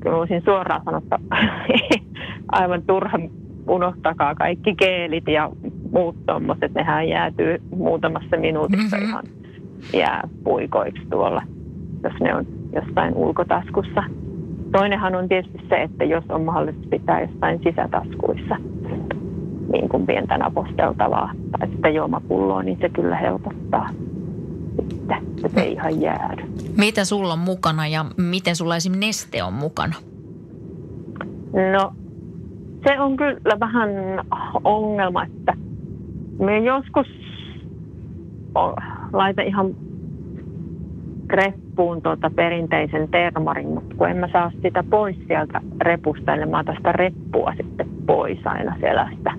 kyllä 0.00 0.16
voisin 0.16 0.42
suoraan 0.44 0.82
sanoa, 0.84 0.98
että 0.98 1.18
aivan 2.52 2.82
turha 2.86 3.18
unohtakaa 3.68 4.34
kaikki 4.34 4.74
keelit 4.74 5.28
ja 5.28 5.50
muut 5.92 6.16
tuommoiset, 6.26 6.74
nehän 6.74 7.08
jäätyy 7.08 7.58
muutamassa 7.76 8.36
minuutissa 8.36 8.96
mm-hmm. 8.96 9.08
ihan 9.08 9.24
jää 9.92 10.28
puikoiksi 10.44 11.02
tuolla, 11.10 11.42
jos 12.02 12.12
ne 12.20 12.34
on 12.34 12.46
jossain 12.72 13.14
ulkotaskussa. 13.14 14.04
Toinenhan 14.72 15.14
on 15.14 15.28
tietysti 15.28 15.58
se, 15.68 15.82
että 15.82 16.04
jos 16.04 16.24
on 16.28 16.42
mahdollista 16.42 16.88
pitää 16.90 17.20
jostain 17.20 17.60
sisätaskuissa 17.64 18.56
niin 19.72 19.88
kuin 19.88 20.06
pientä 20.06 20.38
naposteltavaa 20.38 21.32
tai 21.58 21.68
sitä 21.68 21.88
juomapulloa, 21.88 22.62
niin 22.62 22.78
se 22.80 22.88
kyllä 22.88 23.16
helpottaa 23.16 23.88
sitten, 24.80 25.16
että 25.36 25.48
se 25.54 25.60
ei 25.60 25.72
ihan 25.72 26.00
jäädy. 26.00 26.42
Mitä 26.76 27.04
sulla 27.04 27.32
on 27.32 27.38
mukana 27.38 27.86
ja 27.86 28.04
miten 28.16 28.56
sulla 28.56 28.76
esimerkiksi 28.76 29.06
neste 29.06 29.42
on 29.42 29.52
mukana? 29.52 29.94
No 31.72 31.92
se 32.86 33.00
on 33.00 33.16
kyllä 33.16 33.60
vähän 33.60 33.90
ongelma, 34.64 35.24
että 35.24 35.52
me 36.38 36.58
joskus 36.58 37.06
laita 39.12 39.42
ihan 39.42 39.74
reppuun 41.30 42.02
tuota 42.02 42.30
perinteisen 42.36 43.08
termarin, 43.08 43.68
mutta 43.68 43.94
kun 43.94 44.08
en 44.08 44.16
mä 44.16 44.28
saa 44.32 44.50
sitä 44.62 44.84
pois 44.90 45.16
sieltä 45.26 45.60
repusta, 45.80 46.34
eli 46.34 46.46
mä 46.46 46.64
tästä 46.64 46.92
reppua 46.92 47.52
sitten 47.56 47.88
pois 48.06 48.38
aina 48.44 48.76
selästä, 48.80 49.32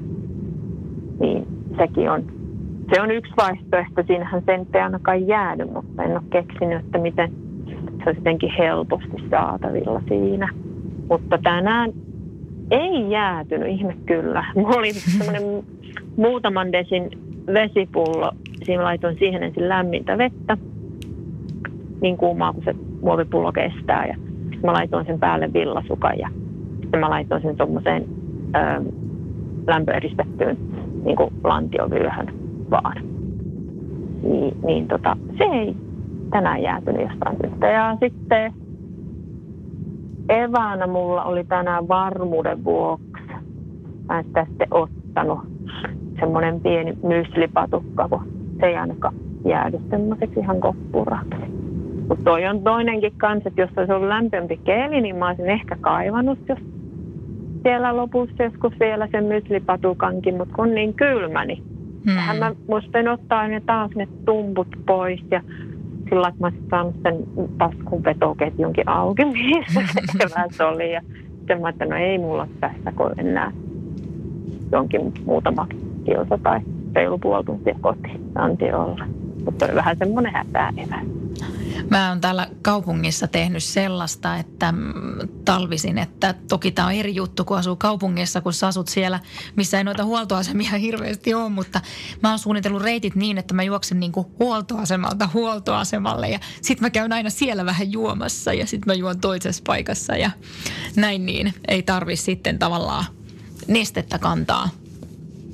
niin 1.19 1.47
sekin 1.77 2.11
on, 2.11 2.23
se 2.93 3.01
on 3.01 3.11
yksi 3.11 3.33
vaihtoehto. 3.37 4.03
Siinähän 4.07 4.43
sen 4.45 4.67
ei 4.73 4.81
ainakaan 4.81 5.27
jäädy, 5.27 5.65
mutta 5.65 6.03
en 6.03 6.11
ole 6.11 6.21
keksinyt, 6.29 6.85
että 6.85 6.97
miten 6.97 7.31
se 7.97 8.03
olisi 8.05 8.19
jotenkin 8.19 8.51
helposti 8.57 9.29
saatavilla 9.29 10.01
siinä. 10.07 10.49
Mutta 11.09 11.37
tänään 11.43 11.91
ei 12.71 13.09
jäätynyt, 13.09 13.67
ihme 13.67 13.95
kyllä. 14.05 14.45
Mulla 14.55 14.77
oli 14.77 14.93
semmoinen 14.93 15.63
muutaman 16.17 16.71
desin 16.71 17.09
vesipullo. 17.53 18.31
Siinä 18.63 18.83
laitoin 18.83 19.17
siihen 19.19 19.43
ensin 19.43 19.69
lämmintä 19.69 20.17
vettä, 20.17 20.57
niin 22.01 22.17
kuumaa 22.17 22.53
kuin 22.53 22.65
se 22.65 22.75
muovipullo 23.01 23.51
kestää. 23.51 24.05
Ja 24.05 24.15
sitten 24.41 24.65
mä 24.65 24.73
laitoin 24.73 25.05
sen 25.05 25.19
päälle 25.19 25.53
villasukan 25.53 26.19
ja 26.19 26.29
sitten 26.81 26.99
mä 26.99 27.09
laitoin 27.09 27.41
sen 27.41 27.57
tuommoiseen 27.57 28.05
lämpöeristettyyn 29.67 30.57
niin 31.03 31.15
kuin 31.15 31.33
lantiovyöhön 31.43 32.33
vaan. 32.71 32.97
Niin, 34.23 34.57
niin 34.65 34.87
tota, 34.87 35.17
se 35.37 35.43
ei 35.43 35.75
tänään 36.29 36.61
jäätynyt 36.61 37.01
jostain 37.01 37.37
syystä. 37.41 37.67
Ja 37.67 37.97
sitten 37.99 38.53
eväänä 40.29 40.87
mulla 40.87 41.23
oli 41.23 41.43
tänään 41.43 41.87
varmuuden 41.87 42.63
vuoksi. 42.63 43.07
Mä 44.09 44.19
en 44.19 44.25
sitä 44.25 44.45
sitten 44.49 44.67
ottanut 44.71 45.39
semmoinen 46.19 46.61
pieni 46.61 46.97
myslipatukka, 47.03 48.09
kun 48.09 48.27
se 48.59 48.65
ei 48.65 48.75
ainakaan 48.75 49.15
jäädy 49.45 49.77
semmoiseksi 49.89 50.39
ihan 50.39 50.59
koppuraksi. 50.59 51.57
Mutta 52.07 52.23
toi 52.23 52.45
on 52.45 52.63
toinenkin 52.63 53.13
kanssa, 53.17 53.49
että 53.49 53.61
jos 53.61 53.69
olisi 53.77 53.93
ollut 53.93 54.07
lämpimämpi 54.07 54.57
keeli, 54.63 55.01
niin 55.01 55.15
mä 55.15 55.27
olisin 55.27 55.49
ehkä 55.49 55.77
kaivannut, 55.81 56.39
jos 56.49 56.59
siellä 57.63 57.97
lopussa 57.97 58.43
joskus 58.43 58.73
vielä 58.79 59.07
sen 59.11 59.23
myslipatukankin, 59.23 60.37
mutta 60.37 60.55
kun 60.55 60.75
niin 60.75 60.93
kylmä, 60.93 61.45
niin 61.45 61.63
hmm. 62.05 62.39
mä 62.39 62.55
muistin 62.67 63.07
ottaa 63.07 63.47
ne 63.47 63.61
taas 63.65 63.91
ne 63.95 64.07
tumput 64.25 64.67
pois 64.85 65.23
ja 65.31 65.41
sillä 66.09 66.27
että 66.27 66.39
mä 66.39 66.47
olisin 66.47 66.69
saanut 66.69 66.95
sen 67.03 67.17
taskun 67.57 68.03
vetoketjunkin 68.03 68.89
auki, 68.89 69.25
missä 69.33 69.81
se 70.51 70.63
oli. 70.63 70.93
Ja 70.93 71.01
sitten 71.37 71.61
mä 71.61 71.69
että 71.69 71.85
no 71.85 71.95
ei 71.95 72.17
mulla 72.17 72.47
tässä 72.59 72.91
kun 72.91 73.11
enää 73.17 73.51
jonkin 74.71 75.13
muutama 75.25 75.67
kilsa 76.05 76.39
tai 76.43 76.59
reilu 76.95 77.17
puoli 77.17 77.43
tuntia 77.43 77.75
kotiin. 77.81 78.21
Anti 78.35 78.73
olla. 78.73 79.05
Mutta 79.45 79.65
oli 79.65 79.75
vähän 79.75 79.97
semmoinen 79.97 80.33
hätäevä. 80.33 80.99
Mä 81.89 82.09
oon 82.09 82.21
täällä 82.21 82.47
kaupungissa 82.61 83.27
tehnyt 83.27 83.63
sellaista, 83.63 84.37
että 84.37 84.71
mm, 84.71 84.93
talvisin, 85.45 85.97
että 85.97 86.35
toki 86.49 86.71
tämä 86.71 86.87
on 86.87 86.93
eri 86.93 87.15
juttu, 87.15 87.45
kun 87.45 87.57
asuu 87.57 87.75
kaupungissa, 87.75 88.41
kun 88.41 88.53
sä 88.53 88.67
asut 88.67 88.87
siellä, 88.87 89.19
missä 89.55 89.77
ei 89.77 89.83
noita 89.83 90.05
huoltoasemia 90.05 90.71
hirveästi 90.87 91.33
ole, 91.33 91.49
mutta 91.49 91.81
mä 92.23 92.29
oon 92.29 92.39
suunnitellut 92.39 92.81
reitit 92.81 93.15
niin, 93.15 93.37
että 93.37 93.53
mä 93.53 93.63
juoksen 93.63 93.99
niinku 93.99 94.31
huoltoasemalta 94.39 95.29
huoltoasemalle 95.33 96.29
ja 96.29 96.39
sit 96.61 96.81
mä 96.81 96.89
käyn 96.89 97.13
aina 97.13 97.29
siellä 97.29 97.65
vähän 97.65 97.91
juomassa 97.91 98.53
ja 98.53 98.67
sit 98.67 98.85
mä 98.85 98.93
juon 98.93 99.19
toisessa 99.19 99.63
paikassa 99.67 100.15
ja 100.17 100.31
näin 100.95 101.25
niin. 101.25 101.53
Ei 101.67 101.83
tarvi 101.83 102.15
sitten 102.15 102.59
tavallaan 102.59 103.05
nestettä 103.67 104.19
kantaa 104.19 104.69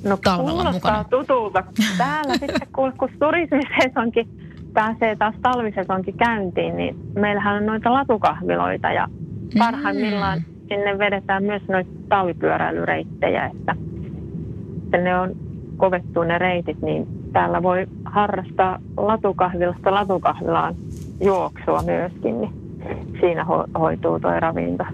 No 0.04 0.16
talvella 0.24 0.72
mukana. 0.72 1.04
tutulta. 1.04 1.64
Täällä 1.98 2.32
sitten 2.32 2.68
kun, 2.74 2.92
kun 2.98 3.08
turismisesonkin 3.18 4.43
pääsee 4.74 5.16
taas 5.16 5.34
talvisesonkin 5.42 6.16
käyntiin, 6.16 6.76
niin 6.76 6.96
meillähän 7.14 7.56
on 7.56 7.66
noita 7.66 7.92
latukahviloita 7.92 8.92
ja 8.92 9.08
parhaimmillaan 9.58 10.38
mm. 10.38 10.44
sinne 10.68 10.98
vedetään 10.98 11.44
myös 11.44 11.62
noita 11.68 11.90
talvipyöräilyreittejä, 12.08 13.50
että 13.54 13.76
ne 14.98 15.18
on 15.18 15.32
kovettu 15.76 16.22
ne 16.22 16.38
reitit, 16.38 16.82
niin 16.82 17.06
täällä 17.32 17.62
voi 17.62 17.86
harrastaa 18.04 18.78
latukahvilasta 18.96 19.94
latukahvilaan 19.94 20.74
juoksua 21.20 21.82
myöskin. 21.82 22.40
Niin 22.40 22.52
siinä 23.20 23.44
ho- 23.44 23.78
hoituu 23.78 24.20
toi 24.20 24.40
ravinto 24.40 24.84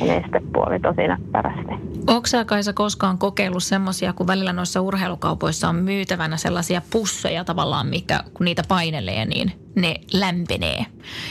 nestepuoli 0.00 0.80
tosi 0.80 1.08
näppärästi. 1.08 1.72
Onko 2.06 2.26
sä 2.26 2.44
Kaisa 2.44 2.72
koskaan 2.72 3.18
kokeillut 3.18 3.62
semmoisia, 3.62 4.12
kun 4.12 4.26
välillä 4.26 4.52
noissa 4.52 4.80
urheilukaupoissa 4.80 5.68
on 5.68 5.76
myytävänä 5.76 6.36
sellaisia 6.36 6.82
pusseja 6.92 7.44
tavallaan, 7.44 7.86
mikä 7.86 8.20
kun 8.34 8.44
niitä 8.44 8.62
painelee, 8.68 9.24
niin 9.24 9.52
ne 9.74 9.94
lämpenee, 10.12 10.86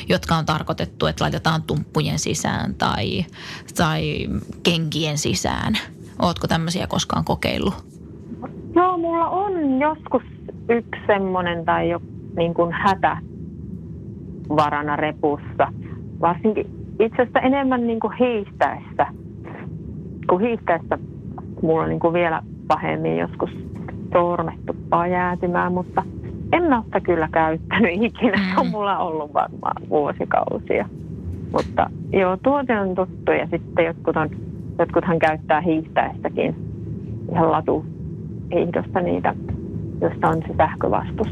jotka 0.10 0.36
on 0.36 0.46
tarkoitettu, 0.46 1.06
että 1.06 1.24
laitetaan 1.24 1.64
tumppujen 1.64 2.20
sisään 2.20 2.76
tai, 2.76 3.26
tai 3.78 4.28
kenkien 4.64 5.18
sisään. 5.18 5.74
Ootko 6.22 6.48
tämmöisiä 6.48 6.88
koskaan 6.88 7.26
kokeillut? 7.26 7.74
Joo, 8.76 8.98
mulla 8.98 9.28
on 9.28 9.80
joskus 9.80 10.24
yksi 10.70 11.02
semmoinen 11.08 11.66
tai 11.66 11.90
jo 11.90 12.02
niin 12.38 12.54
kuin 12.54 12.72
hätä 12.72 13.18
varana 14.50 14.96
repussa. 14.96 15.74
Varsinkin 16.22 16.83
itse 17.00 17.22
asiassa 17.22 17.40
enemmän 17.40 17.88
niin 17.88 18.00
kuin 18.00 18.14
hiihtäessä. 18.20 19.08
Kun 20.30 20.42
hiihtäessä 20.42 20.98
mulla 21.62 21.84
on 21.84 21.90
niin 21.90 22.00
kuin 22.00 22.14
vielä 22.14 22.42
pahemmin 22.68 23.18
joskus 23.18 23.50
sormet 24.14 24.66
tuppaa 24.66 25.08
jäätymään, 25.08 25.74
mutta 25.74 26.04
en 26.52 26.64
mä 26.64 26.82
sitä 26.86 27.00
kyllä 27.00 27.30
käyttänyt 27.32 27.92
ikinä. 28.02 28.38
Se 28.38 28.60
on 28.60 28.66
Mm. 28.66 28.72
mulla 28.72 28.98
ollut 28.98 29.34
varmaan 29.34 29.82
vuosikausia. 29.90 30.90
Mutta 31.52 31.90
joo, 32.14 32.38
tuote 32.44 32.80
on 32.80 32.96
tuttu 32.96 33.32
ja 33.32 33.48
sitten 33.52 33.86
jotkut 33.86 34.18
on, 34.18 34.30
jotkuthan 34.80 35.20
käyttää 35.20 35.62
hiihtäessäkin 35.62 36.56
ihan 37.32 37.52
latu 37.52 37.86
hiihdosta 38.54 39.00
niitä, 39.02 39.36
joista 40.02 40.28
on 40.30 40.42
se 40.48 40.54
sähkövastus 40.58 41.28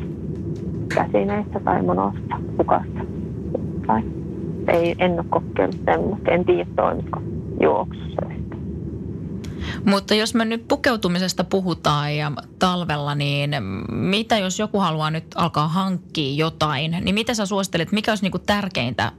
käsineissä 0.95 1.59
tai 1.59 1.81
monossa, 1.81 2.39
hukassa. 2.57 2.99
Tai 3.87 4.01
ei, 4.67 4.95
en 4.99 5.11
ole 5.11 5.25
kokeillut 5.29 5.81
semmoista. 5.85 6.31
En 6.31 6.45
tiedä, 6.45 6.65
toimisiko 6.75 7.21
juoksussa. 7.61 8.21
sitten. 8.29 8.59
Mutta 9.85 10.15
jos 10.15 10.35
me 10.35 10.45
nyt 10.45 10.67
pukeutumisesta 10.67 11.43
puhutaan 11.43 12.15
ja 12.15 12.31
talvella, 12.59 13.15
niin 13.15 13.51
mitä 13.91 14.37
jos 14.37 14.59
joku 14.59 14.79
haluaa 14.79 15.11
nyt 15.11 15.23
alkaa 15.35 15.67
hankkia 15.67 16.35
jotain, 16.45 16.91
niin 17.01 17.15
mitä 17.15 17.33
sä 17.33 17.45
suosittelet, 17.45 17.91
mikä 17.91 18.11
olisi 18.11 18.23
niinku 18.23 18.39
tärkeintä 18.39 19.11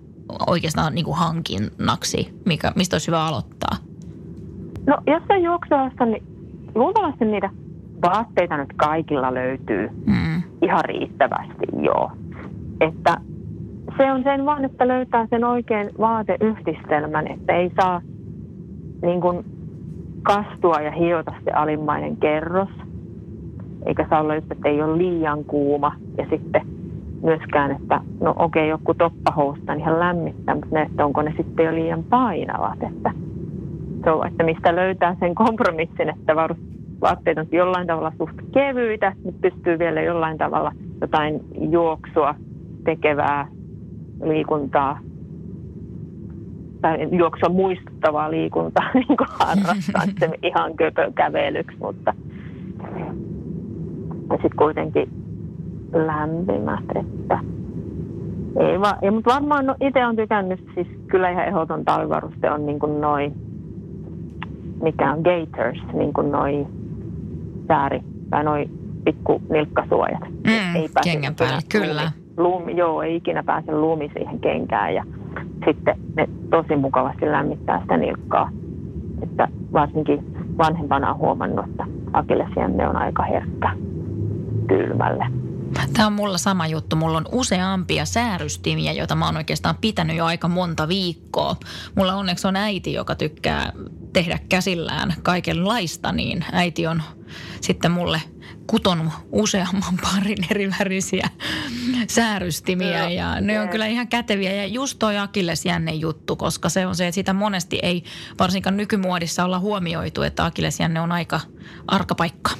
oikeastaan 0.47 0.95
niinku 0.95 1.13
hankinnaksi, 1.13 2.35
mikä, 2.47 2.73
mistä 2.77 2.95
olisi 2.95 3.07
hyvä 3.07 3.27
aloittaa? 3.27 3.77
No, 4.87 4.97
jos 5.07 5.23
on 5.31 5.43
juoksualasta, 5.43 6.05
niin 6.05 6.23
luultavasti 6.75 7.25
niitä 7.25 7.51
vaatteita 8.03 8.57
nyt 8.57 8.69
kaikilla 8.77 9.35
löytyy 9.35 9.89
Mm. 10.07 10.43
ihan 10.63 10.85
riittävästi, 10.85 11.65
joo. 11.85 12.11
Että 12.81 13.17
se 13.97 14.13
on 14.13 14.23
sen 14.23 14.47
vaan, 14.47 14.65
että 14.65 14.89
löytää 14.89 15.27
sen 15.31 15.45
oikein 15.45 15.91
vaateyhdistelmän, 15.99 17.27
että 17.27 17.53
ei 17.53 17.71
saa 17.81 18.03
niin 19.03 19.21
kuin 19.21 19.45
kastua 20.23 20.81
ja 20.81 20.91
hiota 20.91 21.33
se 21.45 21.51
alimmainen 21.51 22.17
kerros. 22.17 22.69
Eikä 23.87 24.07
saa 24.11 24.21
olla 24.21 24.35
just, 24.35 24.53
että 24.53 24.69
ei 24.69 24.83
ole 24.83 24.99
liian 24.99 25.45
kuuma. 25.45 25.95
Ja 26.19 26.27
sitten 26.31 26.67
myöskään, 27.23 27.71
että 27.71 28.01
no 28.21 28.35
okei, 28.39 28.69
joku 28.69 28.95
toppahousta 28.95 29.73
on 29.73 29.79
ihan 29.79 30.01
lämmittää, 30.01 30.55
mutta 30.55 30.75
ne, 30.75 30.83
että 30.83 31.05
onko 31.05 31.23
ne 31.23 31.35
sitten 31.37 31.67
jo 31.67 31.75
liian 31.75 32.03
painavat. 32.03 32.83
Että, 32.83 33.11
se 34.05 34.11
on, 34.11 34.27
että 34.27 34.45
mistä 34.45 34.77
löytää 34.77 35.17
sen 35.21 35.35
kompromissin, 35.35 36.09
että 36.09 36.37
vaatteet 37.01 37.39
on 37.39 37.47
jollain 37.53 37.87
tavalla 37.87 38.13
suht 38.19 38.37
kevyitä, 38.53 39.13
mutta 39.25 39.41
pystyy 39.41 39.79
vielä 39.79 40.03
jollain 40.03 40.39
tavalla 40.39 40.73
jotain 41.01 41.41
juoksua 41.61 42.35
tekevää 42.85 43.47
liikuntaa 44.23 44.99
tai 46.81 47.09
juoksua 47.11 47.49
muistuttavaa 47.49 48.31
liikuntaa 48.31 48.90
niin 48.94 49.16
kuin 49.16 49.29
harrastaa, 49.31 50.03
se 50.20 50.31
ihan 50.42 50.77
köpö 50.77 51.12
kävelyksi, 51.14 51.77
mutta 51.79 52.14
ja 54.31 54.37
sitten 54.37 54.57
kuitenkin 54.59 55.09
lämpimät, 55.92 56.85
että 56.94 57.38
ei 58.61 58.81
va, 58.81 58.99
ja, 59.03 59.12
mutta 59.12 59.35
varmaan 59.35 59.66
no, 59.66 59.75
itse 59.81 60.07
on 60.07 60.16
tykännyt, 60.16 60.64
siis 60.75 60.87
kyllä 61.07 61.31
ihan 61.31 61.44
ehdoton 61.44 61.85
talvivaruste 61.85 62.51
on 62.51 62.66
niin 62.66 62.79
kuin 62.79 63.01
noin, 63.01 63.35
mikä 64.83 65.12
on 65.12 65.20
gaiters, 65.20 65.79
niin 65.92 66.12
kuin 66.12 66.33
noin 66.33 66.66
sääri 67.68 68.01
tai 68.31 68.44
noin 68.44 68.70
pikku 69.05 69.42
nilkkasuojat. 69.51 70.20
Mm, 70.20 71.03
kengän 71.05 71.35
päälle, 71.35 71.59
ikinä 71.64 71.87
kyllä. 71.87 72.12
Lumi, 72.37 72.77
joo, 72.77 73.03
ei 73.03 73.16
ikinä 73.16 73.42
pääse 73.42 73.73
lumi 73.73 74.11
siihen 74.14 74.40
kenkään 74.40 74.95
ja 74.95 75.05
sitten 75.66 75.99
ne 76.16 76.29
tosi 76.51 76.77
mukavasti 76.77 77.27
lämmittää 77.27 77.81
sitä 77.81 77.97
nilkkaa. 77.97 78.51
Että 79.23 79.49
varsinkin 79.73 80.37
vanhempana 80.59 81.11
on 81.11 81.18
huomannut, 81.18 81.68
että 81.68 81.87
akillesjänne 82.12 82.88
on 82.88 82.97
aika 82.97 83.23
herkkä 83.23 83.77
kylmälle. 84.68 85.27
Tämä 85.92 86.07
on 86.07 86.12
mulla 86.12 86.38
sama 86.38 86.66
juttu. 86.66 86.97
Mulla 86.97 87.18
on 87.18 87.27
useampia 87.33 88.05
säärystimiä, 88.05 88.92
joita 88.92 89.14
mä 89.14 89.27
oon 89.27 89.37
oikeastaan 89.37 89.75
pitänyt 89.81 90.16
jo 90.16 90.25
aika 90.25 90.49
monta 90.49 90.88
viikkoa. 90.88 91.57
Mulla 91.97 92.14
onneksi 92.14 92.49
on 92.49 92.57
äiti, 92.57 92.92
joka 92.92 93.14
tykkää 93.14 93.73
tehdä 94.12 94.38
käsillään 94.49 95.14
kaikenlaista, 95.23 96.12
niin 96.12 96.45
äiti 96.53 96.87
on 96.87 97.03
sitten 97.61 97.90
mulle 97.90 98.21
kutonut 98.67 99.12
useamman 99.33 99.95
parin 100.03 100.38
eri 100.51 100.71
värisiä 100.81 101.29
säärystimiä 102.09 103.11
ja 103.11 103.41
ne 103.41 103.61
on 103.61 103.69
kyllä 103.69 103.87
ihan 103.87 104.09
käteviä 104.09 104.53
ja 104.53 104.67
just 104.67 104.99
toi 104.99 105.19
akillesjänne 105.19 105.93
juttu, 105.93 106.37
koska 106.37 106.69
se 106.69 106.87
on 106.87 106.95
se, 106.95 107.07
että 107.07 107.15
sitä 107.15 107.33
monesti 107.33 107.79
ei 107.83 108.03
varsinkaan 108.41 108.77
nykymuodissa 108.77 109.45
olla 109.45 109.59
huomioitu, 109.59 110.23
että 110.23 110.45
akillesjänne 110.45 111.01
on 111.01 111.12
aika 111.12 111.41
arka 111.87 112.15
paikka. 112.15 112.51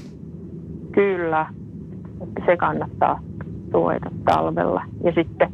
Kyllä, 0.93 1.47
se 2.47 2.57
kannattaa 2.57 3.21
suojata 3.71 4.11
talvella. 4.25 4.83
Ja 5.05 5.13
sitten 5.13 5.53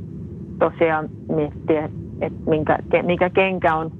tosiaan 0.58 1.08
miettiä, 1.28 1.84
että 2.20 2.50
minkä, 2.50 2.78
mikä 3.02 3.30
kenkä 3.30 3.74
on 3.74 3.92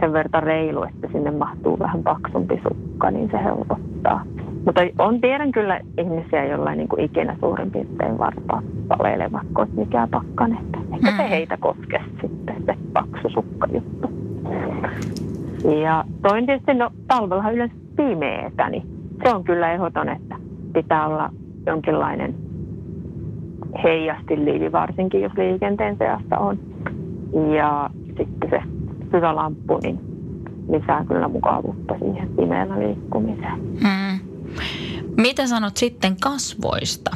sen 0.00 0.12
verran 0.12 0.42
reilu, 0.42 0.82
että 0.82 1.08
sinne 1.12 1.30
mahtuu 1.30 1.78
vähän 1.78 2.02
paksumpi 2.02 2.60
sukka, 2.68 3.10
niin 3.10 3.30
se 3.30 3.44
helpottaa. 3.44 4.24
Mutta 4.66 4.80
on 4.98 5.20
tiedän 5.20 5.52
kyllä 5.52 5.80
ihmisiä, 5.98 6.44
joilla 6.44 6.70
ei 6.70 6.76
niin 6.76 6.88
kuin 6.88 7.04
ikinä 7.04 7.36
suurin 7.40 7.70
piirtein 7.70 8.18
varpaa 8.18 8.62
valeilevat, 8.88 9.42
kun 9.54 9.66
mikä 9.76 10.08
pakkanen. 10.10 10.58
Että 10.58 10.78
Ehkä 10.94 11.10
Mm. 11.10 11.16
se 11.16 11.30
heitä 11.30 11.56
koske 11.56 12.00
sitten 12.20 12.62
se 12.66 12.74
paksu 12.92 13.28
sukkajuttu. 13.28 14.10
Ja 15.82 16.04
toinen 16.22 16.46
tietysti, 16.46 16.74
no 16.74 16.90
talvellahan 17.08 17.54
yleensä 17.54 17.74
pimeetä, 17.96 18.68
niin 18.70 18.82
se 19.24 19.34
on 19.34 19.44
kyllä 19.44 19.72
ehdoton, 19.72 20.08
että 20.08 20.36
pitää 20.72 21.06
olla 21.06 21.30
jonkinlainen 21.66 22.34
heijastinliivi, 23.84 24.72
varsinkin 24.72 25.20
jos 25.22 25.32
liikenteen 25.36 25.96
seassa 25.96 26.38
on. 26.38 26.58
Ja 27.56 27.90
sitten 28.16 28.50
se 28.50 28.60
syvälamppu, 29.10 29.78
niin 29.82 30.00
lisää 30.72 31.04
kyllä 31.08 31.28
mukavuutta 31.28 31.94
siihen 31.98 32.28
pimeällä 32.36 32.78
liikkumiseen. 32.78 33.58
Mm. 33.58 34.05
Mitä 35.16 35.46
sanot 35.46 35.76
sitten 35.76 36.16
kasvoista? 36.20 37.10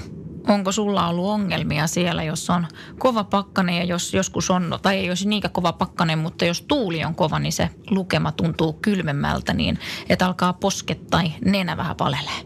Onko 0.49 0.73
sulla 0.73 1.09
ollut 1.09 1.27
ongelmia 1.27 1.87
siellä, 1.87 2.23
jos 2.23 2.51
on 2.51 2.67
kova 2.99 3.25
pakkanen 3.25 3.77
ja 3.77 3.85
jos 3.85 4.15
joskus 4.15 4.51
on, 4.51 4.63
tai 4.83 4.97
ei 4.97 5.09
olisi 5.09 5.29
niinkään 5.29 5.53
kova 5.53 5.73
pakkanen, 5.73 6.19
mutta 6.19 6.45
jos 6.45 6.63
tuuli 6.63 7.05
on 7.05 7.15
kova, 7.15 7.39
niin 7.39 7.53
se 7.53 7.69
lukema 7.91 8.33
tuntuu 8.33 8.73
kylmemmältä 8.83 9.53
niin, 9.53 9.79
että 10.09 10.27
alkaa 10.27 10.53
posket 10.53 11.07
tai 11.11 11.25
nenä 11.45 11.77
vähän 11.77 11.97
palelee. 11.97 12.41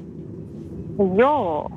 Joo, 1.17 1.71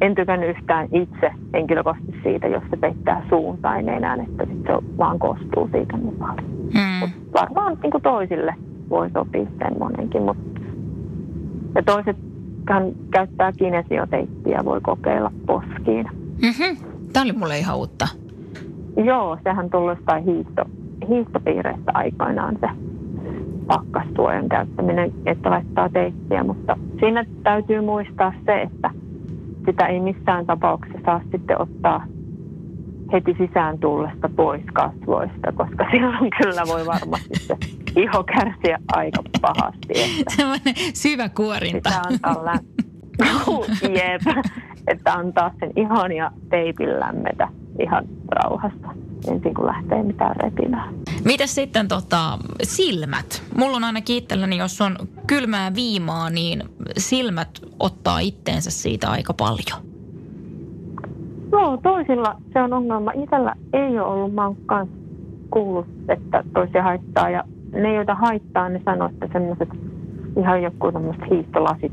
en 0.00 0.14
tykännyt 0.14 0.50
yhtään 0.50 0.88
itse 0.92 1.32
henkilökohtaisesti 1.52 2.20
siitä, 2.22 2.46
jos 2.46 2.62
se 2.70 2.76
peittää 2.76 3.26
suun 3.28 3.58
tai 3.58 3.82
nenän, 3.82 4.20
että 4.20 4.44
sit 4.46 4.62
se 4.62 4.72
vaan 4.98 5.18
kostuu 5.18 5.68
siitä 5.72 5.96
niin 5.96 6.16
paljon. 6.18 6.44
Mm. 6.74 6.98
Mut 7.00 7.10
varmaan 7.34 7.78
niin 7.82 7.90
kuin 7.90 8.02
toisille 8.02 8.54
voi 8.90 9.10
sopia 9.10 9.46
semmoinenkin. 9.58 10.22
Mut. 10.22 10.36
Ja 11.74 11.82
toiset 11.82 12.16
käyttää 13.10 13.52
kinesioteippiä, 13.52 14.60
voi 14.64 14.80
kokeilla 14.80 15.32
poskiin. 15.46 16.06
Mm-hmm. 16.42 16.76
Tämä 17.12 17.24
oli 17.24 17.32
mulle 17.32 17.58
ihan 17.58 17.76
uutta. 17.76 18.08
Joo, 19.04 19.38
sehän 19.44 19.70
tullut 19.70 19.98
jostain 19.98 20.24
hiihto, 20.24 20.64
hiihtopiireistä 21.08 21.90
aikoinaan 21.94 22.58
se 22.60 22.68
pakkastuojan 23.66 24.48
käyttäminen, 24.48 25.12
että 25.26 25.50
laittaa 25.50 25.88
teippiä, 25.88 26.44
mutta 26.44 26.76
siinä 27.00 27.24
täytyy 27.42 27.80
muistaa 27.80 28.32
se, 28.46 28.62
että 28.62 28.90
sitä 29.66 29.86
ei 29.86 30.00
missään 30.00 30.46
tapauksessa 30.46 30.98
saa 31.04 31.20
sitten 31.32 31.60
ottaa 31.60 32.04
heti 33.12 33.36
sisään 33.38 33.78
tullesta 33.78 34.28
pois 34.36 34.62
kasvoista, 34.72 35.52
koska 35.54 35.86
silloin 35.92 36.30
kyllä 36.42 36.62
voi 36.68 36.86
varmasti 36.86 37.34
se 37.38 37.56
iho 37.96 38.24
kärsiä 38.24 38.78
aika 38.92 39.22
pahasti. 39.40 39.94
Semmoinen 40.36 40.74
syvä 40.94 41.28
kuorinta. 41.28 41.90
sitä 41.90 42.02
antaa 42.08 42.44
lä- 42.44 42.60
Jep, 43.98 44.22
että 44.86 45.12
antaa 45.12 45.50
sen 45.60 45.70
ihon 45.76 46.12
ja 46.12 46.30
teipin 46.50 47.00
lämmetä 47.00 47.48
ihan 47.78 48.04
rauhassa 48.28 48.88
ensin 49.28 49.54
kun 49.54 49.66
lähtee 49.66 50.02
mitään 50.02 50.36
repimään. 50.36 50.94
Mitäs 51.24 51.54
sitten 51.54 51.88
tota, 51.88 52.38
silmät? 52.62 53.42
Mulla 53.56 53.76
on 53.76 53.84
aina 53.84 54.00
itselläni, 54.08 54.58
jos 54.58 54.80
on 54.80 54.96
kylmää 55.26 55.74
viimaa, 55.74 56.30
niin 56.30 56.62
silmät 56.98 57.48
ottaa 57.78 58.18
itteensä 58.18 58.70
siitä 58.70 59.10
aika 59.10 59.34
paljon. 59.34 59.90
Joo, 61.52 61.76
toisilla 61.76 62.36
se 62.52 62.62
on 62.62 62.72
ongelma. 62.72 63.12
Itellä 63.12 63.54
ei 63.72 63.98
ole 63.98 64.02
ollut, 64.02 64.34
mä 64.34 64.46
oon 64.46 64.88
kuullut, 65.50 65.86
että 66.08 66.44
toisia 66.54 66.82
haittaa. 66.82 67.30
Ja 67.30 67.44
ne, 67.72 67.94
joita 67.94 68.14
haittaa, 68.14 68.68
ne 68.68 68.80
sanoo, 68.84 69.08
että 69.08 69.28
semmoiset 69.32 69.68
ihan 70.38 70.62
joku 70.62 70.92
tämmöiset 70.92 71.30
hiihtolasit 71.30 71.92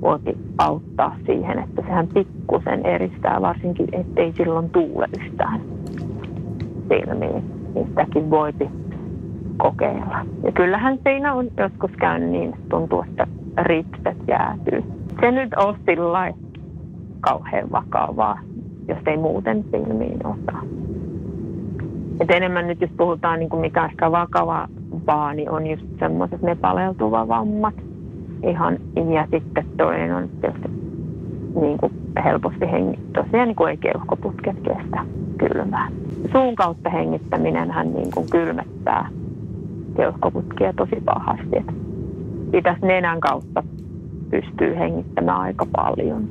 voikin 0.00 0.36
auttaa 0.58 1.16
siihen, 1.26 1.58
että 1.58 1.82
sehän 1.82 2.08
pikkusen 2.08 2.86
eristää, 2.86 3.40
varsinkin 3.40 3.88
ettei 3.92 4.32
silloin 4.36 4.70
tuule 4.70 5.08
yhtään 5.20 5.60
silmiin. 6.88 7.65
Niin 7.76 7.88
sitäkin 7.88 8.30
voipi 8.30 8.70
kokeilla. 9.56 10.26
Ja 10.44 10.52
kyllähän 10.52 10.98
siinä 11.02 11.34
on 11.34 11.48
joskus 11.58 11.90
käynyt 12.00 12.30
niin, 12.30 12.48
että 12.48 12.68
tuntuu, 12.68 13.02
että 13.02 13.26
ripset 13.62 14.16
jäätyy. 14.28 14.84
Se 15.20 15.30
nyt 15.30 15.54
on 15.54 15.76
sillä 15.86 16.32
kauhean 17.20 17.70
vakavaa, 17.72 18.38
jos 18.88 18.98
ei 19.06 19.16
muuten 19.16 19.64
silmiin 19.70 20.26
ota. 20.26 20.58
Et 22.20 22.30
enemmän 22.30 22.66
nyt, 22.66 22.80
jos 22.80 22.90
puhutaan 22.96 23.38
niin 23.38 23.48
kuin 23.48 23.60
mikä 23.60 23.84
ehkä 23.84 24.12
vakavaa, 24.12 25.34
niin 25.34 25.50
on 25.50 25.66
just 25.66 25.86
semmoiset 25.98 26.42
ne 26.42 26.54
paleltuva 26.54 27.28
vammat. 27.28 27.74
Ihan, 28.42 28.78
ja 29.14 29.26
sitten 29.30 29.66
toinen 29.76 30.14
on 30.14 30.28
tietysti 30.40 30.68
niin 31.60 31.78
kuin 31.78 31.92
helposti 32.24 32.70
hengittää. 32.72 33.24
Tosiaan 33.24 33.48
niin 33.48 33.56
kuin 33.56 33.70
ei 33.70 33.76
keuhkoputket 33.76 34.56
kestä 34.56 35.04
kylmää. 35.38 35.88
Suun 36.32 36.54
kautta 36.54 36.90
hengittäminen 36.90 37.70
hän 37.70 37.94
niin 37.94 38.10
kuin 38.14 38.26
kylmettää 38.30 39.08
keuhkoputkia 39.96 40.72
tosi 40.72 41.02
pahasti. 41.04 41.66
Pitäisi 42.50 42.86
nenän 42.86 43.20
kautta 43.20 43.62
pystyy 44.30 44.76
hengittämään 44.78 45.40
aika 45.40 45.66
paljon. 45.76 46.28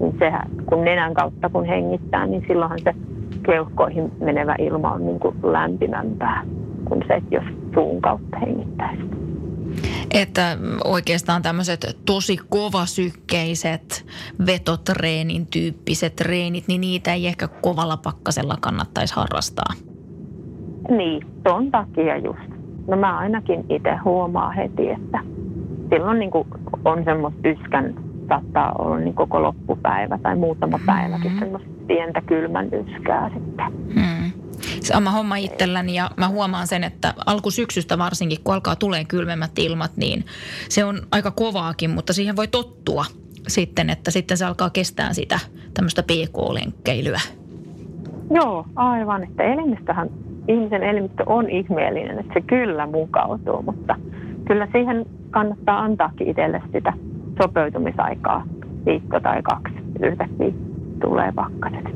Niin 0.00 0.16
sehän, 0.18 0.48
kun 0.66 0.84
nenän 0.84 1.14
kautta 1.14 1.48
kun 1.48 1.64
hengittää, 1.64 2.26
niin 2.26 2.44
silloinhan 2.48 2.78
se 2.78 2.94
keuhkoihin 3.42 4.12
menevä 4.20 4.54
ilma 4.58 4.92
on 4.92 5.06
niin 5.06 5.20
kuin 5.20 5.36
lämpimämpää 5.42 6.44
kuin 6.84 7.02
se, 7.08 7.22
jos 7.30 7.44
suun 7.74 8.00
kautta 8.00 8.38
hengittäisi. 8.38 9.21
Että 10.14 10.56
oikeastaan 10.84 11.42
tämmöiset 11.42 11.96
tosi 12.06 12.36
kovasykkeiset 12.48 14.06
vetotreenin 14.46 15.46
tyyppiset 15.46 16.16
treenit, 16.16 16.64
niin 16.68 16.80
niitä 16.80 17.12
ei 17.12 17.26
ehkä 17.26 17.48
kovalla 17.48 17.96
pakkasella 17.96 18.56
kannattaisi 18.60 19.14
harrastaa. 19.14 19.72
Niin, 20.88 21.26
ton 21.42 21.70
takia 21.70 22.16
just. 22.16 22.40
No 22.88 22.96
mä 22.96 23.18
ainakin 23.18 23.64
itse 23.68 23.96
huomaa 24.04 24.50
heti, 24.50 24.88
että 24.90 25.18
silloin 25.90 26.18
niin 26.18 26.30
on 26.84 27.04
semmoista 27.04 27.48
yskän, 27.48 27.94
saattaa 28.28 28.72
olla 28.78 28.98
niin 28.98 29.14
koko 29.14 29.42
loppupäivä 29.42 30.18
tai 30.18 30.36
muutama 30.36 30.78
päiväkin 30.86 31.32
Mm. 31.32 31.38
semmoista 31.38 31.68
pientä 31.86 32.20
kylmän 32.20 32.66
yskää 32.66 33.30
sitten. 33.34 33.72
Hmm. 33.94 34.21
Sama 34.82 35.10
homma 35.10 35.36
itselläni 35.36 35.94
ja 35.94 36.10
mä 36.16 36.28
huomaan 36.28 36.66
sen, 36.66 36.84
että 36.84 37.14
alkusyksystä 37.26 37.98
varsinkin, 37.98 38.38
kun 38.44 38.54
alkaa 38.54 38.76
tulee 38.76 39.04
kylmemmät 39.04 39.58
ilmat, 39.58 39.90
niin 39.96 40.24
se 40.68 40.84
on 40.84 41.00
aika 41.10 41.30
kovaakin, 41.30 41.90
mutta 41.90 42.12
siihen 42.12 42.36
voi 42.36 42.48
tottua 42.48 43.04
sitten, 43.48 43.90
että 43.90 44.10
sitten 44.10 44.36
se 44.36 44.44
alkaa 44.44 44.70
kestää 44.70 45.12
sitä 45.12 45.40
tämmöistä 45.74 46.02
PK-lenkkeilyä. 46.02 47.20
Joo, 48.30 48.66
aivan. 48.76 49.24
Että 49.24 49.42
elimistöhän, 49.42 50.10
ihmisen 50.48 50.82
elimistö 50.82 51.22
on 51.26 51.50
ihmeellinen, 51.50 52.18
että 52.18 52.32
se 52.34 52.40
kyllä 52.40 52.86
mukautuu, 52.86 53.62
mutta 53.62 53.96
kyllä 54.46 54.68
siihen 54.72 55.06
kannattaa 55.30 55.78
antaakin 55.78 56.28
itselle 56.28 56.62
sitä 56.72 56.92
sopeutumisaikaa 57.42 58.44
viikko 58.86 59.20
tai 59.20 59.42
kaksi. 59.42 59.74
Yhtäkkiä 60.02 60.52
tulee 61.00 61.32
pakkaset. 61.34 61.86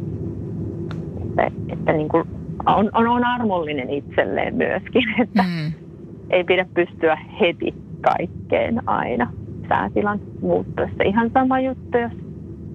Että, 1.22 1.50
että 1.72 1.92
niin 1.92 2.08
kuin 2.08 2.28
on, 2.66 2.90
on, 2.94 3.06
on 3.06 3.24
armollinen 3.24 3.90
itselleen 3.90 4.54
myöskin, 4.54 5.02
että 5.22 5.42
Mm. 5.42 5.72
ei 6.30 6.44
pidä 6.44 6.66
pystyä 6.74 7.18
heti 7.40 7.74
kaikkeen 8.00 8.88
aina 8.88 9.32
säätilan 9.68 10.20
muuttuessa. 10.40 11.02
Ihan 11.04 11.30
sama 11.34 11.60
juttu, 11.60 11.98
jos 11.98 12.12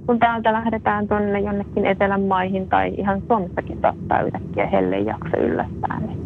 kun 0.06 0.20
täältä 0.20 0.54
lähdetään 0.54 1.08
tuonne 1.08 1.40
jonnekin 1.40 1.86
etelän 1.86 2.22
maihin 2.22 2.70
tai 2.70 2.94
ihan 2.98 3.22
Suomessakin 3.28 3.80
saattaa 3.82 4.22
yhtäkkiä 4.22 4.66
hellejakso 4.68 5.38
yllättää, 5.38 6.00
niin 6.00 6.22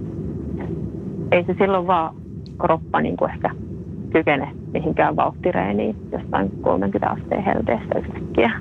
ei 1.32 1.44
se 1.44 1.56
silloin 1.60 1.88
vaan 1.88 2.16
kroppa 2.62 3.02
niin 3.02 3.18
kuin 3.18 3.32
ehkä 3.32 3.50
kykene 4.16 4.52
mihinkään 4.74 5.16
vauhtireeniin 5.16 5.96
jostain 6.12 6.52
30 6.62 7.10
asteen 7.10 7.44
helteessä 7.44 8.00
yhtäkkiä. 8.00 8.52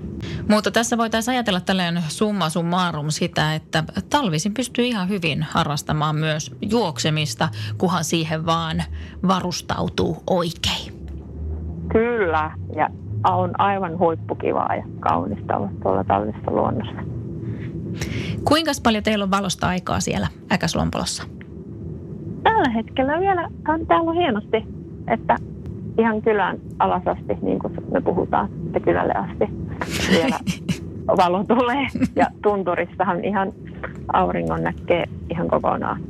Mutta 0.49 0.71
tässä 0.71 0.99
voitaisiin 0.99 1.35
ajatella 1.35 1.61
tällainen 1.61 2.03
summa 2.09 2.49
summarum 2.49 3.11
sitä, 3.11 3.55
että 3.55 3.85
talvisin 4.11 4.55
pystyy 4.55 4.85
ihan 4.85 5.09
hyvin 5.09 5.43
harrastamaan 5.43 6.17
myös 6.17 6.57
juoksemista, 6.71 7.49
kunhan 7.79 8.05
siihen 8.05 8.47
vaan 8.47 8.83
varustautuu 9.29 10.17
oikein. 10.31 10.93
Kyllä, 11.93 12.51
ja 12.77 12.89
on 13.25 13.61
aivan 13.61 13.99
huippukivaa 13.99 14.75
ja 14.75 14.85
kaunista 15.01 15.57
olla 15.57 15.71
tuolla 15.83 16.05
talvisessa 16.05 16.51
luonnossa. 16.51 17.03
Kuinka 18.45 18.73
paljon 18.83 19.03
teillä 19.03 19.23
on 19.23 19.31
valosta 19.31 19.69
aikaa 19.69 20.01
siellä 20.01 20.27
Äkäslompolossa? 20.53 21.23
Tällä 22.43 22.71
hetkellä 22.71 23.21
vielä 23.21 23.49
on 23.69 23.87
täällä 23.87 24.11
on 24.11 24.17
hienosti, 24.17 24.74
että 25.09 25.37
ihan 25.99 26.23
kylän 26.23 26.59
alas 26.79 27.03
asti, 27.07 27.39
niin 27.43 27.59
kuin 27.59 27.73
me 27.93 28.01
puhutaan, 28.01 28.49
että 28.67 28.81
kylälle 28.81 29.15
asti 29.15 29.45
vielä 30.11 30.39
valo 31.23 31.45
tulee. 31.45 31.87
Ja 32.17 32.27
tunturissahan 32.43 33.25
ihan 33.25 33.53
auringon 34.13 34.63
näkee 34.63 35.05
ihan 35.31 35.49
kokonaan. 35.49 36.01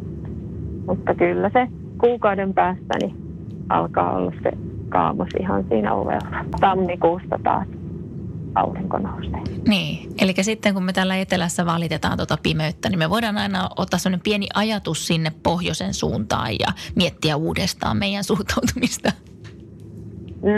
Mutta 0.87 1.15
kyllä 1.15 1.51
se 1.53 1.69
kuukauden 1.99 2.55
päästä 2.55 2.95
niin 3.01 3.17
alkaa 3.69 4.17
olla 4.17 4.33
se 4.43 4.51
kaamos 4.89 5.29
ihan 5.41 5.65
siinä 5.69 5.95
ovella. 5.95 6.45
Tammikuusta 6.61 7.39
taas 7.43 7.69
aurinko 8.55 8.99
nousee. 8.99 9.41
Niin, 9.69 10.11
eli 10.21 10.35
sitten 10.41 10.75
kun 10.75 10.83
me 10.83 10.93
täällä 10.93 11.17
etelässä 11.17 11.67
valitetaan 11.67 12.17
tuota 12.17 12.39
pimeyttä, 12.43 12.89
niin 12.89 12.99
me 12.99 13.11
voidaan 13.11 13.39
aina 13.39 13.69
ottaa 13.77 13.99
sellainen 13.99 14.23
pieni 14.25 14.47
ajatus 14.55 15.07
sinne 15.07 15.33
pohjoisen 15.43 15.95
suuntaan 15.95 16.53
ja 16.53 16.69
miettiä 16.97 17.37
uudestaan 17.37 17.97
meidän 17.97 18.25
suhtautumista. 18.25 19.13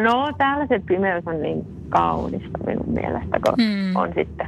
No 0.04 0.32
täällä 0.38 0.66
se 0.66 0.80
pimeys 0.86 1.24
on 1.26 1.42
niin 1.42 1.66
kaunista 1.88 2.58
minun 2.66 2.88
mielestä, 2.94 3.40
kun 3.44 3.54
Hmm. 3.56 3.96
on 3.96 4.12
sitten 4.14 4.46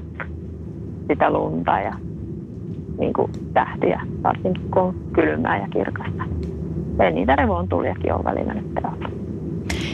sitä 1.08 1.30
lunta 1.30 1.80
ja 1.80 1.94
niin 2.98 3.12
kuin 3.12 3.32
tähtiä, 3.54 4.00
varsinkin 4.22 4.70
kun 4.70 4.82
on 4.82 4.94
kylmää 5.14 5.58
ja 5.58 5.68
kirkasta. 5.72 6.24
Ei 7.00 7.12
niitä 7.12 7.36
revontuliakin 7.36 8.12
ole 8.12 8.24
välillä 8.24 8.54
nyt 8.54 8.74
täällä. 8.74 9.08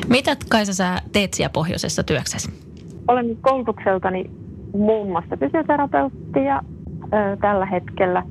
Mitä 0.09 0.37
Kaisa 0.49 0.75
sä 0.75 1.03
teet 1.12 1.35
siellä 1.35 1.51
pohjoisessa 1.53 2.03
työksessä? 2.03 2.51
Olen 3.09 3.37
koulutukseltani 3.40 4.31
muun 4.73 5.09
muassa 5.09 5.37
fysioterapeutti 5.37 6.45
ja 6.45 6.62
ö, 7.05 7.37
tällä 7.40 7.67
hetkellä 7.67 8.23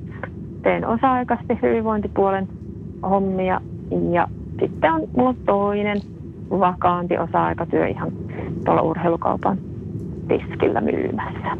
teen 0.62 0.86
osa-aikaisesti 0.86 1.58
hyvinvointipuolen 1.62 2.48
hommia 3.02 3.60
ja 4.12 4.28
sitten 4.60 4.92
on 4.92 5.02
mulla 5.16 5.34
toinen 5.46 5.98
vakaampi 6.50 7.18
osa-aikatyö 7.18 7.86
ihan 7.88 8.12
tuolla 8.64 8.82
urheilukaupan 8.82 9.58
tiskillä 10.28 10.80
myymässä. 10.80 11.56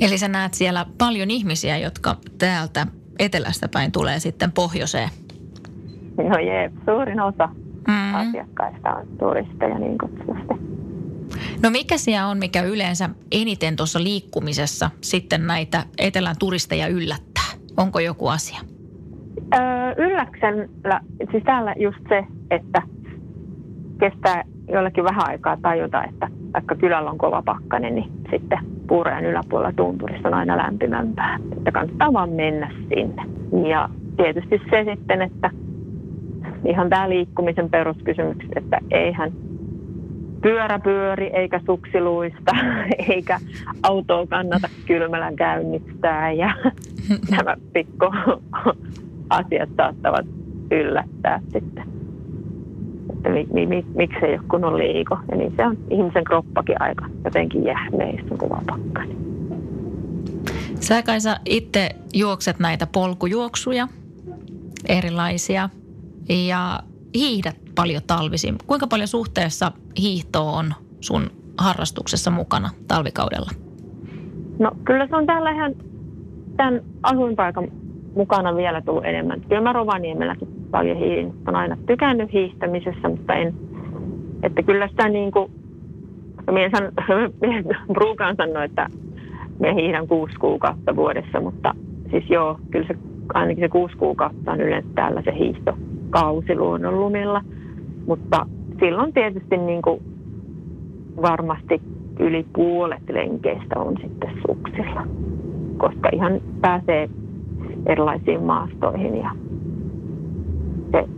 Eli 0.00 0.18
sä 0.18 0.28
näet 0.28 0.54
siellä 0.54 0.86
paljon 0.98 1.30
ihmisiä, 1.30 1.78
jotka 1.78 2.16
täältä 2.38 2.86
etelästä 3.18 3.68
päin 3.68 3.92
tulee 3.92 4.20
sitten 4.20 4.52
pohjoiseen. 4.52 5.08
No 6.30 6.38
jee, 6.38 6.72
suurin 6.84 7.20
osa 7.20 7.48
Mm. 7.88 8.14
asiakkaista 8.14 8.94
on 8.94 9.06
turisteja 9.18 9.78
niin 9.78 9.98
kutsutusti. 9.98 10.65
No 11.62 11.70
mikä 11.70 11.98
siellä 11.98 12.26
on, 12.26 12.38
mikä 12.38 12.62
yleensä 12.62 13.10
eniten 13.32 13.76
tuossa 13.76 14.02
liikkumisessa 14.02 14.90
sitten 15.00 15.46
näitä 15.46 15.82
etelän 15.98 16.34
turisteja 16.38 16.88
yllättää? 16.88 17.50
Onko 17.76 18.00
joku 18.00 18.28
asia? 18.28 18.60
Öö, 19.54 20.04
ylläksellä, 20.06 21.00
siis 21.30 21.44
täällä 21.44 21.74
just 21.78 21.98
se, 22.08 22.24
että 22.50 22.82
kestää 24.00 24.44
jollekin 24.68 25.04
vähän 25.04 25.28
aikaa 25.28 25.56
tajuta, 25.62 26.04
että 26.04 26.28
vaikka 26.52 26.74
kylällä 26.74 27.10
on 27.10 27.18
kova 27.18 27.42
pakkanen, 27.42 27.94
niin 27.94 28.12
sitten 28.30 28.58
puurajan 28.86 29.24
yläpuolella 29.24 29.72
tunturissa 29.72 30.28
on 30.28 30.34
aina 30.34 30.56
lämpimämpää. 30.56 31.38
Että 31.56 31.72
kannattaa 31.72 32.12
vaan 32.12 32.30
mennä 32.30 32.70
sinne. 32.88 33.22
Ja 33.68 33.88
tietysti 34.16 34.60
se 34.70 34.84
sitten, 34.84 35.22
että 35.22 35.50
ihan 36.68 36.90
tämä 36.90 37.08
liikkumisen 37.08 37.70
peruskysymys, 37.70 38.36
että 38.56 38.78
eihän 38.90 39.32
pyörä 40.46 40.78
pyöri 40.78 41.26
eikä 41.26 41.60
suksiluista 41.66 42.52
eikä 43.08 43.40
autoa 43.82 44.26
kannata 44.26 44.68
kylmällä 44.86 45.32
käynnistää 45.36 46.32
ja 46.32 46.54
nämä 47.30 47.56
pikku 47.72 48.06
asiat 49.30 49.68
saattavat 49.76 50.26
yllättää 50.70 51.40
sitten. 51.52 51.84
Että 53.12 53.28
mi, 53.28 53.46
mi, 53.52 53.66
mi, 53.66 53.84
miksei 53.94 54.32
ole 54.32 54.40
kunnon 54.50 54.78
liiko. 54.78 55.18
Ja 55.30 55.36
niin 55.36 55.52
se 55.56 55.66
on 55.66 55.78
ihmisen 55.90 56.24
kroppakin 56.24 56.82
aika 56.82 57.06
jotenkin 57.24 57.64
jähmeistä 57.64 58.36
kova 58.38 58.62
pakkanen. 58.66 59.16
Sä 60.80 61.02
Kaisa 61.02 61.36
itse 61.44 61.88
juokset 62.14 62.58
näitä 62.58 62.86
polkujuoksuja, 62.86 63.88
erilaisia, 64.88 65.68
ja 66.28 66.80
hiihdät 67.14 67.65
paljon 67.76 68.02
talvisin. 68.06 68.54
Kuinka 68.66 68.86
paljon 68.86 69.08
suhteessa 69.08 69.72
hiihto 69.98 70.48
on 70.48 70.74
sun 71.00 71.30
harrastuksessa 71.58 72.30
mukana 72.30 72.70
talvikaudella? 72.88 73.50
No 74.58 74.70
kyllä 74.84 75.06
se 75.06 75.16
on 75.16 75.26
täällä 75.26 75.50
ihan 75.50 75.74
tämän 76.56 76.82
asuinpaikan 77.02 77.68
mukana 78.14 78.56
vielä 78.56 78.82
tullut 78.82 79.04
enemmän. 79.04 79.40
Kyllä 79.40 79.60
mä 79.60 79.72
Rovaniemelläkin 79.72 80.48
paljon 80.70 80.96
hiihin. 80.96 81.34
Olen 81.46 81.56
aina 81.56 81.76
tykännyt 81.86 82.32
hiihtämisessä, 82.32 83.08
mutta 83.08 83.34
en, 83.34 83.54
että 84.42 84.62
kyllä 84.62 84.88
sitä 84.88 85.08
niin 85.08 85.32
kuin, 85.32 85.50
minä 86.50 86.70
san, 86.78 86.92
Bruukaan 87.94 88.36
sanoi, 88.36 88.64
että 88.64 88.88
me 89.58 89.74
hiihdän 89.74 90.08
kuusi 90.08 90.34
kuukautta 90.34 90.96
vuodessa, 90.96 91.40
mutta 91.40 91.74
siis 92.10 92.30
joo, 92.30 92.58
kyllä 92.70 92.86
se 92.86 92.94
ainakin 93.34 93.64
se 93.64 93.68
kuusi 93.68 93.96
kuukautta 93.96 94.52
on 94.52 94.60
yleensä 94.60 94.88
täällä 94.94 95.22
se 95.22 95.34
hiihtokausi 95.38 96.54
luonnonlumilla. 96.54 97.42
Mutta 98.06 98.46
silloin 98.80 99.12
tietysti 99.12 99.56
niin 99.56 99.82
kuin 99.82 100.02
varmasti 101.22 101.82
yli 102.20 102.46
puolet 102.54 103.02
lenkeistä 103.08 103.78
on 103.80 103.96
sitten 104.02 104.30
suksilla, 104.46 105.06
koska 105.76 106.08
ihan 106.12 106.40
pääsee 106.60 107.10
erilaisiin 107.86 108.42
maastoihin 108.42 109.16
ja 109.16 109.30
se 110.92 111.08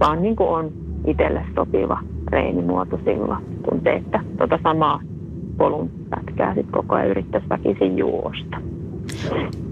vaan 0.00 0.22
niin 0.22 0.36
kuin 0.36 0.48
on 0.48 0.72
itselle 1.06 1.44
sopiva 1.54 2.00
reenimuoto 2.28 2.98
silloin, 3.04 3.44
kun 3.62 3.80
se, 3.84 3.90
että 3.90 4.24
tuota 4.38 4.58
samaa 4.62 5.00
polun 5.58 5.90
pätkää 6.10 6.54
sitten 6.54 6.72
koko 6.72 6.94
ajan 6.94 7.08
yrittäisi 7.08 7.48
väkisin 7.48 7.98
juosta. 7.98 8.56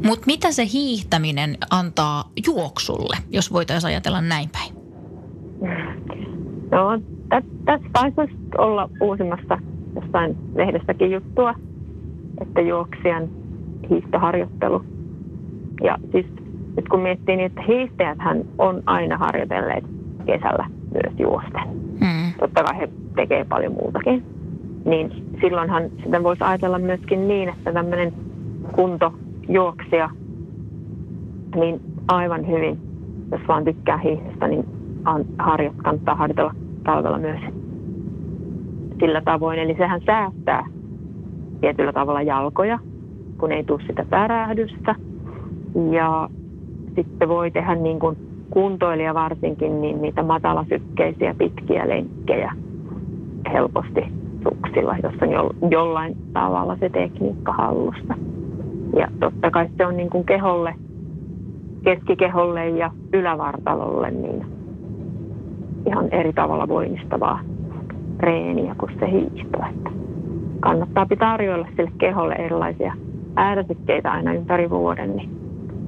Mutta 0.07 0.27
mitä 0.27 0.53
se 0.53 0.67
hiihtäminen 0.73 1.57
antaa 1.71 2.25
juoksulle, 2.47 3.17
jos 3.31 3.53
voitaisiin 3.53 3.89
ajatella 3.89 4.21
näin 4.21 4.49
päin? 4.53 4.78
No, 6.79 6.99
tässä 7.65 7.89
taisi 7.93 8.35
olla 8.59 8.91
uusimmassa 9.01 9.59
jossain 9.95 10.37
lehdestäkin 10.55 11.11
juttua, 11.11 11.55
että 12.41 12.61
juoksijan 12.61 13.29
hiihtoharjoittelu. 13.91 14.83
Ja 15.83 15.99
siis 16.13 16.27
nyt 16.77 16.89
kun 16.89 17.01
miettii, 17.01 17.37
niin 17.37 17.47
että 17.47 17.63
hiihtäjäthän 17.69 18.45
on 18.59 18.83
aina 18.87 19.17
harjoitelleet 19.17 19.85
kesällä 20.27 20.67
myös 20.93 21.19
juosten. 21.19 21.69
Mm. 22.01 22.33
Totta 22.41 22.65
kai 22.65 22.79
he 22.79 22.89
tekee 23.17 23.45
paljon 23.45 23.73
muutakin. 23.73 24.25
Niin 24.85 25.13
silloinhan 25.41 25.83
sitä 26.05 26.23
voisi 26.23 26.45
ajatella 26.45 26.79
myöskin 26.79 27.29
niin, 27.29 27.49
että 27.49 27.73
tämmöinen 27.73 28.13
kuntojuoksija, 28.73 30.11
niin 31.55 31.81
aivan 32.09 32.47
hyvin, 32.47 32.79
jos 33.33 33.41
vaan 33.49 33.65
tykkää 33.65 33.99
hiihdestä, 33.99 34.49
niin 34.49 34.65
harjo, 35.39 35.73
kannattaa 35.83 36.15
harjoitella 36.15 36.55
talvella 36.89 37.19
myös 37.19 37.41
sillä 39.01 39.21
tavoin. 39.25 39.59
Eli 39.59 39.75
sehän 39.79 40.01
säästää 40.07 40.67
tietyllä 41.61 41.93
tavalla 41.93 42.23
jalkoja, 42.23 42.79
kun 43.39 43.53
ei 43.53 43.65
tule 43.65 43.83
sitä 43.87 44.05
pärähdystä. 44.11 44.95
Ja 45.91 46.29
sitten 46.95 47.29
voi 47.29 47.51
tehdä 47.51 47.75
niin 47.75 47.99
kuin 47.99 48.17
kuntoilija 48.51 49.15
varsinkin 49.15 49.81
niin 49.81 50.03
niitä 50.03 50.23
matalasykkeisiä 50.23 51.35
pitkiä 51.39 51.89
lenkkejä 51.89 52.53
helposti 53.53 54.05
suksilla, 54.43 54.97
jos 55.03 55.15
on 55.23 55.31
jo, 55.31 55.51
jollain 55.71 56.17
tavalla 56.33 56.77
se 56.77 56.89
tekniikka 56.89 57.53
hallusta. 57.53 58.15
Ja 58.97 59.09
totta 59.21 59.51
kai 59.51 59.69
se 59.77 59.87
on 59.87 59.97
niin 59.97 60.11
kuin 60.11 60.25
keholle, 60.25 60.75
keskikeholle 61.85 62.69
ja 62.69 62.91
ylävartalolle 63.13 64.11
niin 64.11 64.58
ihan 65.89 66.09
eri 66.11 66.33
tavalla 66.33 66.69
voimistavaa 66.69 67.41
treeniä 68.21 68.75
kuin 68.79 68.93
se 69.01 69.11
hiihto. 69.11 69.59
Että 69.71 69.91
kannattaa 70.61 71.07
pitää 71.07 71.31
tarjoilla 71.33 71.69
sille 71.77 71.93
keholle 71.99 72.35
erilaisia 72.35 72.95
ääräsykkeitä 73.37 74.13
aina 74.13 74.33
ympäri 74.33 74.71
vuoden, 74.71 75.17
niin 75.17 75.31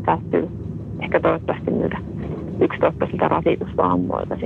säästyy 0.07 0.49
ehkä 1.03 1.21
toivottavasti 1.21 1.71
myydä 1.71 2.01
yksitoista 2.61 3.07
sitä 3.11 3.29
rasitusvammoilta 3.29 4.37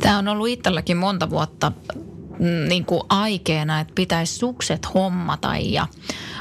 Tämä 0.00 0.18
on 0.18 0.28
ollut 0.28 0.48
itselläkin 0.48 0.96
monta 0.96 1.30
vuotta 1.30 1.72
mm, 2.38 2.68
niin 2.68 2.84
kuin 2.84 3.00
aikeena, 3.08 3.80
että 3.80 3.92
pitäisi 3.94 4.34
sukset 4.34 4.94
hommata 4.94 5.48
ja 5.60 5.86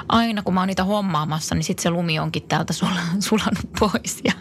aina 0.09 0.41
kun 0.41 0.53
mä 0.53 0.61
oon 0.61 0.67
niitä 0.67 0.83
hommaamassa, 0.83 1.55
niin 1.55 1.63
sitten 1.63 1.83
se 1.83 1.89
lumi 1.89 2.19
onkin 2.19 2.43
täältä 2.47 2.73
sulanut 3.19 3.69
pois 3.79 4.21
ja 4.23 4.33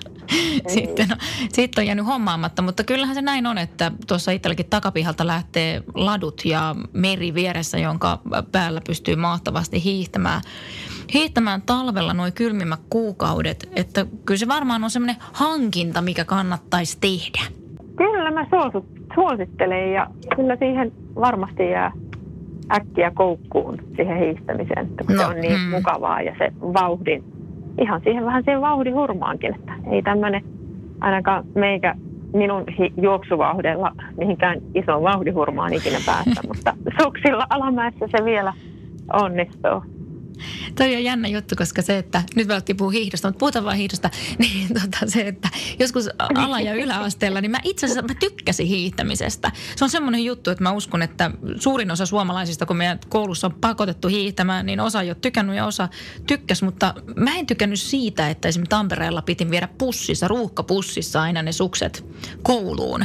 sitten, 0.67 1.07
on, 1.13 1.17
sitten 1.49 1.83
on 1.83 1.87
jäänyt 1.87 2.07
hommaamatta, 2.07 2.63
mutta 2.63 2.85
kyllähän 2.85 3.15
se 3.15 3.23
näin 3.23 3.47
on, 3.47 3.59
että 3.59 3.93
tuossa 4.07 4.31
itselläkin 4.31 4.67
takapihalta 4.71 5.27
lähtee 5.27 5.83
ladut 5.95 6.45
ja 6.45 6.75
meri 6.93 7.35
vieressä, 7.35 7.79
jonka 7.79 8.19
päällä 8.53 8.81
pystyy 8.87 9.17
mahtavasti 9.17 9.85
hiihtämään. 9.85 10.43
Hiihtämään 11.15 11.63
talvella 11.63 12.15
noin 12.15 12.33
kylmimmät 12.33 12.81
kuukaudet, 12.91 13.71
että 13.77 14.07
kyllä 14.27 14.39
se 14.39 14.49
varmaan 14.49 14.85
on 14.85 14.91
semmoinen 14.91 15.17
hankinta, 15.33 16.03
mikä 16.03 16.25
kannattaisi 16.25 16.99
tehdä. 17.01 17.41
Kyllä 17.97 18.31
mä 18.31 18.47
suosittelen 19.15 19.93
ja 19.93 20.07
kyllä 20.37 20.57
siihen 20.57 20.93
varmasti 21.15 21.71
jää 21.71 21.93
äkkiä 22.73 23.11
koukkuun 23.11 23.79
siihen 23.97 24.19
hiihtämiseen, 24.19 24.89
kun 25.07 25.17
no, 25.17 25.23
se 25.23 25.27
on 25.27 25.41
niin 25.41 25.61
mm. 25.61 25.71
mukavaa 25.71 26.23
ja 26.23 26.35
se 26.39 26.53
vauhdin 26.61 27.25
ihan 27.79 28.01
siihen 28.05 28.27
vähän 28.27 28.45
siihen 28.45 28.61
vauhdin 28.61 28.95
hurmaankin, 28.95 29.55
että 29.55 29.73
ei 29.91 30.03
tämmöinen 30.03 30.45
ainakaan 31.01 31.45
meikä 31.55 31.95
minun 32.35 32.65
juoksuvauhdella 33.03 33.93
mihinkään 34.19 34.61
isoon 34.75 35.03
vauhdihurmaan 35.03 35.73
ikinä 35.73 35.99
päästä, 36.07 36.41
mutta 36.49 36.75
suksilla 37.03 37.47
alamäessä 37.51 38.07
se 38.19 38.25
vielä 38.25 38.53
onnistuu. 39.13 39.94
Toi 40.75 40.97
on 40.97 41.05
jännä 41.05 41.29
juttu, 41.29 41.55
koska 41.57 41.83
se, 41.83 41.99
että 41.99 42.23
nyt 42.37 42.49
välttämättä 42.49 42.79
puhua 42.79 42.93
hiihdosta, 42.93 43.29
mutta 43.29 43.39
puhutaan 43.39 43.65
vain 43.65 43.79
hiihdosta, 43.79 44.11
niin 44.39 44.69
tota 44.69 44.99
se, 45.07 45.21
että 45.21 45.49
joskus 45.79 46.09
ala- 46.19 46.61
ja 46.61 46.75
yläasteella, 46.75 47.41
niin 47.41 47.51
mä 47.51 47.61
itse 47.65 47.87
asiassa 47.87 48.03
mä 48.03 48.15
tykkäsin 48.21 48.67
hiihtämisestä. 48.67 49.53
Se 49.77 49.85
on 49.85 49.91
semmoinen 49.91 50.25
juttu, 50.25 50.51
että 50.51 50.63
mä 50.63 50.73
uskon, 50.73 51.03
että 51.03 51.31
suurin 51.61 51.91
osa 51.91 52.07
suomalaisista, 52.07 52.67
kun 52.67 52.77
meidän 52.77 52.99
koulussa 53.09 53.47
on 53.47 53.55
pakotettu 53.61 54.09
hiihtämään, 54.09 54.67
niin 54.67 54.81
osa 54.81 55.03
ei 55.03 55.09
ole 55.09 55.17
tykännyt 55.21 55.57
ja 55.57 55.67
osa 55.67 55.89
tykkäs, 56.27 56.63
mutta 56.63 56.95
mä 57.17 57.37
en 57.37 57.47
tykännyt 57.47 57.81
siitä, 57.81 58.31
että 58.31 58.49
esimerkiksi 58.49 58.71
Tampereella 58.71 59.23
piti 59.23 59.51
viedä 59.51 59.69
pussissa, 59.79 60.29
ruuhkapussissa 60.29 61.23
aina 61.23 61.43
ne 61.43 61.53
sukset 61.53 62.07
kouluun. 62.43 63.05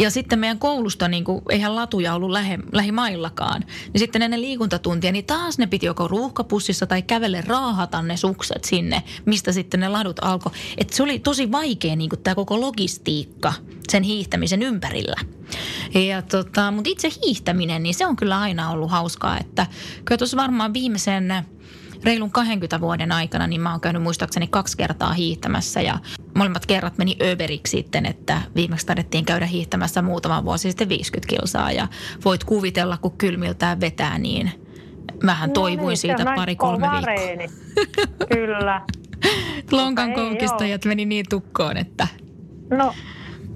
Ja 0.00 0.10
sitten 0.10 0.38
meidän 0.38 0.58
koulusta, 0.58 1.08
niin 1.08 1.24
kuin, 1.24 1.42
eihän 1.50 1.76
latuja 1.76 2.14
ollut 2.14 2.30
lähe, 2.30 2.58
lähimaillakaan, 2.72 3.64
niin 3.92 3.98
sitten 3.98 4.22
ennen 4.22 4.42
liikuntatuntia, 4.42 5.12
niin 5.12 5.26
taas 5.26 5.58
ne 5.58 5.66
piti 5.66 5.86
joko 5.86 6.08
ruuhkapussissa 6.08 6.67
bussissa 6.68 6.86
tai 6.86 7.02
kävele 7.02 7.40
raahata 7.40 8.02
ne 8.02 8.16
sukset 8.16 8.64
sinne, 8.64 9.02
mistä 9.24 9.52
sitten 9.52 9.80
ne 9.80 9.88
ladut 9.88 10.16
alkoi. 10.22 10.52
Että 10.78 10.96
se 10.96 11.02
oli 11.02 11.18
tosi 11.18 11.52
vaikea 11.52 11.96
niin 11.96 12.10
tämä 12.22 12.34
koko 12.34 12.60
logistiikka 12.60 13.52
sen 13.88 14.02
hiihtämisen 14.02 14.62
ympärillä. 14.62 15.16
Ja 15.94 16.22
tota, 16.22 16.70
mutta 16.70 16.90
itse 16.90 17.08
hiihtäminen, 17.24 17.82
niin 17.82 17.94
se 17.94 18.06
on 18.06 18.16
kyllä 18.16 18.40
aina 18.40 18.70
ollut 18.70 18.90
hauskaa, 18.90 19.38
että 19.38 19.66
kyllä 20.04 20.18
tuossa 20.18 20.36
varmaan 20.36 20.74
viimeisen 20.74 21.34
reilun 22.04 22.30
20 22.30 22.80
vuoden 22.80 23.12
aikana, 23.12 23.46
niin 23.46 23.60
mä 23.60 23.70
oon 23.70 23.80
käynyt 23.80 24.02
muistaakseni 24.02 24.46
kaksi 24.46 24.76
kertaa 24.76 25.12
hiihtämässä 25.12 25.80
ja 25.80 25.98
molemmat 26.34 26.66
kerrat 26.66 26.98
meni 26.98 27.16
överiksi 27.22 27.70
sitten, 27.70 28.06
että 28.06 28.42
viimeksi 28.54 28.86
taidettiin 28.86 29.24
käydä 29.24 29.46
hiihtämässä 29.46 30.02
muutama 30.02 30.44
vuosi 30.44 30.68
sitten 30.68 30.88
50 30.88 31.28
kilsaa 31.28 31.72
ja 31.72 31.88
voit 32.24 32.44
kuvitella, 32.44 32.96
kun 32.96 33.18
kylmiltään 33.18 33.80
vetää, 33.80 34.18
niin 34.18 34.67
mähän 35.22 35.48
no 35.48 35.52
toivuin 35.54 35.88
niin, 35.88 35.96
siitä 35.96 36.24
pari-kolme 36.24 36.86
viikkoa. 36.90 37.46
Kyllä. 38.34 38.80
Lonkan 39.72 40.12
koukistajat 40.12 40.84
meni 40.84 41.04
niin 41.04 41.24
tukkoon, 41.28 41.76
että... 41.76 42.06
No, 42.70 42.94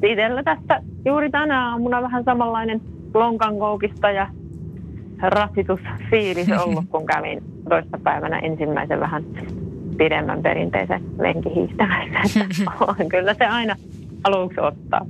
itsellä 0.03 0.43
tästä 0.43 0.83
juuri 1.05 1.31
tänä 1.31 1.71
aamuna 1.71 2.03
vähän 2.03 2.25
samanlainen 2.25 2.81
lonkan 3.15 3.59
koukistaja 3.59 4.29
rasitusfiilis 5.21 6.49
ollut, 6.65 6.85
kun 6.91 7.07
kävin 7.07 7.43
toista 7.69 7.99
päivänä 8.03 8.39
ensimmäisen 8.39 9.01
vähän 9.01 9.25
pidemmän 9.99 10.43
perinteisen 10.43 11.03
lenkihiihtämässä. 11.19 12.47
Kyllä 13.11 13.35
se 13.35 13.47
aina 13.47 13.77
aluksi 14.25 14.61
ottaa. 14.61 15.07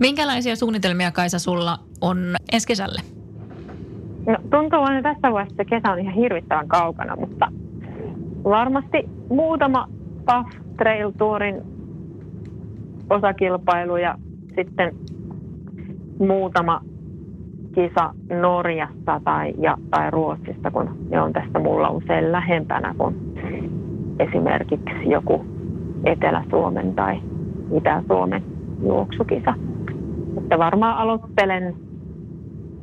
Minkälaisia 0.00 0.56
suunnitelmia 0.56 1.10
Kaisa 1.10 1.38
sulla 1.38 1.78
on 2.00 2.36
ensi 2.52 2.66
kesälle? 2.66 3.00
No, 4.26 4.36
tuntuu 4.50 4.78
aina 4.78 5.02
tässä 5.02 5.32
vaiheessa 5.32 5.64
kesä 5.64 5.92
on 5.92 5.98
ihan 5.98 6.14
hirvittävän 6.14 6.68
kaukana, 6.68 7.16
mutta 7.16 7.48
varmasti 8.44 9.08
muutama 9.28 9.88
Puff 10.18 10.76
Trail 10.76 11.10
Tourin 11.18 11.62
osakilpailu 13.10 13.96
ja 13.96 14.14
sitten 14.56 14.94
muutama 16.18 16.80
kisa 17.74 18.14
Norjasta 18.40 19.20
tai, 19.24 19.54
ja, 19.58 19.76
tai 19.90 20.10
Ruotsista, 20.10 20.70
kun 20.70 20.96
ne 21.10 21.20
on 21.20 21.32
tästä 21.32 21.58
mulla 21.58 21.90
usein 21.90 22.32
lähempänä 22.32 22.94
kuin 22.98 23.16
esimerkiksi 24.18 25.10
joku 25.10 25.44
Etelä-Suomen 26.04 26.94
tai 26.94 27.20
Itä-Suomen 27.76 28.42
juoksukisa. 28.82 29.54
Että 30.38 30.58
varmaan 30.58 30.96
aloittelen 30.96 31.74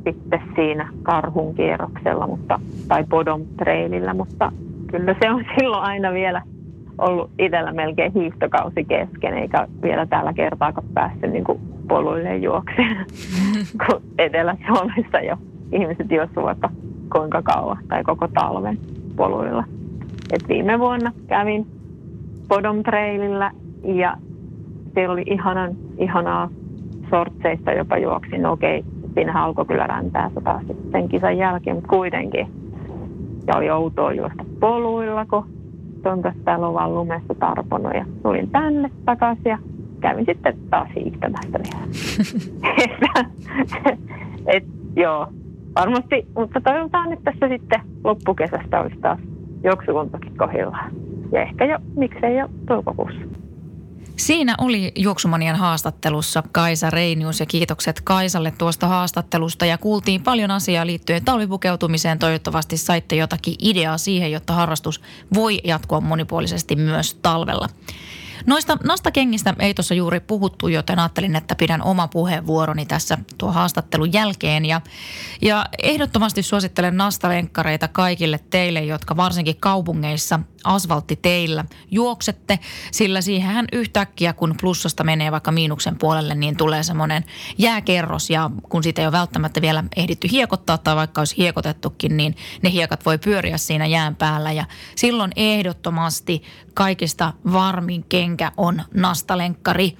sitten 0.04 0.42
siinä 0.54 0.88
karhun 1.02 1.54
kierroksella 1.54 2.26
mutta, 2.26 2.60
tai 2.88 3.04
Bodom 3.04 3.42
Trailillä, 3.56 4.14
mutta 4.14 4.52
kyllä 4.90 5.14
se 5.22 5.30
on 5.30 5.44
silloin 5.58 5.82
aina 5.82 6.12
vielä 6.12 6.42
ollut 6.98 7.30
itsellä 7.38 7.72
melkein 7.72 8.12
hiihtokausi 8.12 8.84
kesken, 8.84 9.34
eikä 9.34 9.68
vielä 9.82 10.06
tällä 10.06 10.32
kertaakaan 10.32 10.86
päässyt 10.94 11.32
niin 11.32 11.44
poluille 11.88 12.36
juokseen, 12.36 12.96
kun 13.86 14.02
Etelä-Suomessa 14.18 15.20
jo 15.20 15.36
ihmiset 15.72 16.10
juossivat 16.10 16.44
vaikka 16.44 16.70
kuinka 17.12 17.42
kauan 17.42 17.78
tai 17.88 18.04
koko 18.04 18.28
talven 18.28 18.78
poluilla. 19.16 19.64
Et 20.32 20.48
viime 20.48 20.78
vuonna 20.78 21.12
kävin 21.26 21.66
Bodom 22.48 22.82
Trailillä 22.82 23.50
ja 23.84 24.16
siellä 24.94 25.12
oli 25.12 25.22
ihanan, 25.26 25.74
ihanaa 25.98 26.48
sortseista 27.10 27.72
jopa 27.72 27.98
juoksin. 27.98 28.46
Okei, 28.46 28.84
siinä 29.14 29.44
alkoi 29.44 29.64
kyllä 29.66 29.86
räntää 29.86 30.30
sota 30.34 30.60
sitten 30.66 31.08
kisan 31.08 31.38
jälkeen, 31.38 31.76
mutta 31.76 31.88
kuitenkin. 31.88 32.46
Ja 33.46 33.56
oli 33.56 33.70
outoa 33.70 34.12
juosta 34.12 34.44
poluilla, 34.60 35.26
kun 35.26 35.44
on 36.04 36.22
täällä 36.44 36.66
on 36.66 36.94
lumessa 36.94 37.34
tarponut 37.34 37.94
ja 37.94 38.04
tulin 38.22 38.50
tänne 38.50 38.90
takaisin 39.04 39.50
ja 39.50 39.58
kävin 40.00 40.26
sitten 40.26 40.58
taas 40.70 40.88
hiihtämässä 40.96 41.58
vielä. 41.58 41.84
et, 44.54 44.64
joo, 44.96 45.26
varmasti, 45.74 46.26
mutta 46.36 46.60
toivotaan, 46.60 47.12
että 47.12 47.32
tässä 47.32 47.48
sitten 47.48 47.80
loppukesästä 48.04 48.80
olisi 48.80 48.96
taas 48.96 49.18
juoksukuntakin 49.64 50.36
kohdillaan. 50.36 50.92
Ja 51.32 51.42
ehkä 51.42 51.64
jo, 51.64 51.78
miksei 51.96 52.38
jo 52.38 52.48
toukokuussa. 52.66 53.20
Siinä 54.20 54.54
oli 54.58 54.92
Juoksumanian 54.96 55.56
haastattelussa 55.56 56.42
Kaisa 56.52 56.90
Reinius 56.90 57.40
ja 57.40 57.46
kiitokset 57.46 58.00
Kaisalle 58.00 58.50
tuosta 58.50 58.86
haastattelusta 58.88 59.66
ja 59.66 59.78
kuultiin 59.78 60.22
paljon 60.22 60.50
asiaa 60.50 60.86
liittyen 60.86 61.24
talvipukeutumiseen. 61.24 62.18
Toivottavasti 62.18 62.76
saitte 62.76 63.16
jotakin 63.16 63.54
ideaa 63.58 63.98
siihen, 63.98 64.32
jotta 64.32 64.52
harrastus 64.52 65.00
voi 65.34 65.58
jatkua 65.64 66.00
monipuolisesti 66.00 66.76
myös 66.76 67.14
talvella. 67.14 67.68
Noista 68.46 68.78
nastakengistä 68.84 69.54
ei 69.58 69.74
tuossa 69.74 69.94
juuri 69.94 70.20
puhuttu, 70.20 70.68
joten 70.68 70.98
ajattelin, 70.98 71.36
että 71.36 71.54
pidän 71.54 71.82
oma 71.82 72.08
puheenvuoroni 72.08 72.86
tässä 72.86 73.18
tuo 73.38 73.52
haastattelun 73.52 74.12
jälkeen. 74.12 74.64
Ja, 74.64 74.80
ja 75.42 75.66
ehdottomasti 75.82 76.42
suosittelen 76.42 76.96
nastalenkkareita 76.96 77.88
kaikille 77.88 78.40
teille, 78.50 78.80
jotka 78.80 79.16
varsinkin 79.16 79.56
kaupungeissa 79.60 80.40
asfalttiteillä 80.64 81.64
juoksette, 81.90 82.58
sillä 82.92 83.20
siihen 83.20 83.66
yhtäkkiä, 83.72 84.32
kun 84.32 84.54
plussasta 84.60 85.04
menee 85.04 85.32
vaikka 85.32 85.52
miinuksen 85.52 85.98
puolelle, 85.98 86.34
niin 86.34 86.56
tulee 86.56 86.82
semmoinen 86.82 87.24
jääkerros 87.58 88.30
ja 88.30 88.50
kun 88.68 88.82
siitä 88.82 89.02
ei 89.02 89.06
ole 89.06 89.12
välttämättä 89.12 89.62
vielä 89.62 89.84
ehditty 89.96 90.28
hiekottaa 90.30 90.78
tai 90.78 90.96
vaikka 90.96 91.20
olisi 91.20 91.36
hiekotettukin, 91.36 92.16
niin 92.16 92.36
ne 92.62 92.70
hiekat 92.70 93.06
voi 93.06 93.18
pyöriä 93.18 93.58
siinä 93.58 93.86
jään 93.86 94.16
päällä 94.16 94.52
ja 94.52 94.64
silloin 94.96 95.30
ehdottomasti 95.36 96.42
kaikista 96.74 97.32
varmin 97.52 98.04
kenkä 98.08 98.52
on 98.56 98.82
nastalenkkari. 98.94 99.96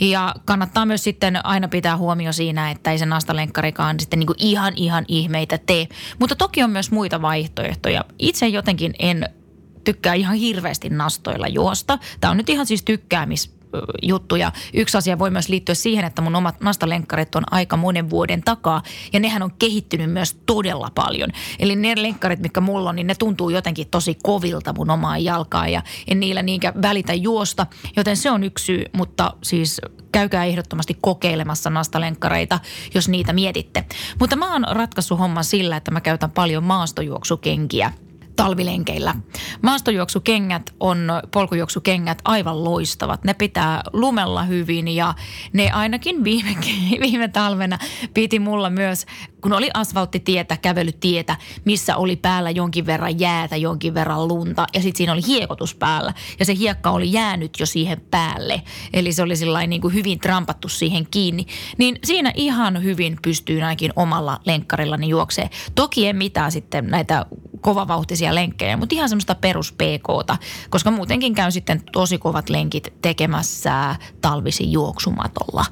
Ja 0.00 0.34
kannattaa 0.44 0.86
myös 0.86 1.04
sitten 1.04 1.46
aina 1.46 1.68
pitää 1.68 1.96
huomio 1.96 2.32
siinä, 2.32 2.70
että 2.70 2.90
ei 2.90 2.98
se 2.98 3.06
nastalenkkarikaan 3.06 4.00
sitten 4.00 4.18
niin 4.18 4.26
kuin 4.26 4.36
ihan 4.38 4.72
ihan 4.76 5.04
ihmeitä 5.08 5.58
tee. 5.58 5.88
Mutta 6.18 6.36
toki 6.36 6.62
on 6.62 6.70
myös 6.70 6.90
muita 6.90 7.22
vaihtoehtoja. 7.22 8.04
Itse 8.18 8.48
jotenkin 8.48 8.94
en 8.98 9.28
tykkää 9.84 10.14
ihan 10.14 10.36
hirveästi 10.36 10.88
nastoilla 10.90 11.48
juosta. 11.48 11.98
Tämä 12.20 12.30
on 12.30 12.36
nyt 12.36 12.48
ihan 12.48 12.66
siis 12.66 12.82
tykkäämis 12.82 13.62
juttu. 14.02 14.36
Ja 14.36 14.52
yksi 14.74 14.98
asia 14.98 15.18
voi 15.18 15.30
myös 15.30 15.48
liittyä 15.48 15.74
siihen, 15.74 16.04
että 16.04 16.22
mun 16.22 16.34
omat 16.34 16.60
nastalenkkarit 16.60 17.34
on 17.34 17.44
aika 17.50 17.76
monen 17.76 18.10
vuoden 18.10 18.42
takaa 18.42 18.82
ja 19.12 19.20
nehän 19.20 19.42
on 19.42 19.50
kehittynyt 19.58 20.10
myös 20.10 20.36
todella 20.46 20.90
paljon. 20.94 21.28
Eli 21.58 21.76
ne 21.76 22.02
lenkkarit, 22.02 22.40
mitkä 22.40 22.60
mulla 22.60 22.90
on, 22.90 22.96
niin 22.96 23.06
ne 23.06 23.14
tuntuu 23.14 23.50
jotenkin 23.50 23.88
tosi 23.90 24.16
kovilta 24.22 24.72
mun 24.72 24.90
omaan 24.90 25.24
jalkaan 25.24 25.72
ja 25.72 25.82
en 26.08 26.20
niillä 26.20 26.42
niinkään 26.42 26.82
välitä 26.82 27.14
juosta, 27.14 27.66
joten 27.96 28.16
se 28.16 28.30
on 28.30 28.44
yksi 28.44 28.64
syy, 28.64 28.84
mutta 28.92 29.34
siis 29.42 29.80
käykää 30.12 30.44
ehdottomasti 30.44 30.98
kokeilemassa 31.00 31.70
nastalenkkareita, 31.70 32.60
jos 32.94 33.08
niitä 33.08 33.32
mietitte. 33.32 33.84
Mutta 34.20 34.36
mä 34.36 34.52
oon 34.52 34.64
ratkaissut 34.70 35.18
homman 35.18 35.44
sillä, 35.44 35.76
että 35.76 35.90
mä 35.90 36.00
käytän 36.00 36.30
paljon 36.30 36.64
maastojuoksukenkiä– 36.64 37.92
talvilenkeillä. 38.36 39.14
Maastojuoksukengät 39.62 40.74
on, 40.80 41.08
polkujuoksukengät 41.30 42.18
aivan 42.24 42.64
loistavat. 42.64 43.24
Ne 43.24 43.34
pitää 43.34 43.82
lumella 43.92 44.42
hyvin 44.42 44.88
ja 44.88 45.14
ne 45.52 45.70
ainakin 45.70 46.24
viime, 46.24 46.56
viime 47.06 47.28
talvena 47.28 47.78
piti 48.14 48.38
mulla 48.38 48.70
myös, 48.70 49.06
kun 49.42 49.52
oli 49.52 49.70
asfalttitietä, 49.74 50.56
kävelytietä, 50.56 51.36
missä 51.64 51.96
oli 51.96 52.16
päällä 52.16 52.50
jonkin 52.50 52.86
verran 52.86 53.20
jäätä, 53.20 53.56
jonkin 53.56 53.94
verran 53.94 54.28
lunta 54.28 54.66
ja 54.74 54.80
sitten 54.82 54.96
siinä 54.98 55.12
oli 55.12 55.26
hiekotus 55.26 55.74
päällä 55.74 56.14
ja 56.38 56.44
se 56.44 56.54
hiekka 56.54 56.90
oli 56.90 57.12
jäänyt 57.12 57.60
jo 57.60 57.66
siihen 57.66 58.00
päälle. 58.00 58.62
Eli 58.92 59.12
se 59.12 59.22
oli 59.22 59.36
sellainen 59.36 59.70
niin 59.70 59.80
kuin 59.80 59.94
hyvin 59.94 60.18
trampattu 60.18 60.68
siihen 60.68 61.06
kiinni. 61.10 61.46
Niin 61.78 61.98
siinä 62.04 62.32
ihan 62.34 62.82
hyvin 62.82 63.18
pystyy 63.22 63.60
ainakin 63.62 63.92
omalla 63.96 64.40
lenkkarillani 64.44 65.08
juoksee. 65.08 65.50
Toki 65.74 66.06
en 66.06 66.16
mitään 66.16 66.52
sitten 66.52 66.86
näitä 66.86 67.26
kovavauhtisia 67.60 68.34
lenkkejä, 68.34 68.76
mutta 68.76 68.94
ihan 68.94 69.08
semmoista 69.08 69.34
perus 69.34 69.72
PKta, 69.72 70.36
koska 70.70 70.90
muutenkin 70.90 71.34
käy 71.34 71.50
sitten 71.50 71.82
tosi 71.92 72.18
kovat 72.18 72.50
lenkit 72.50 72.92
tekemässä 73.02 73.96
talvisi 74.20 74.72
juoksumatolla. 74.72 75.64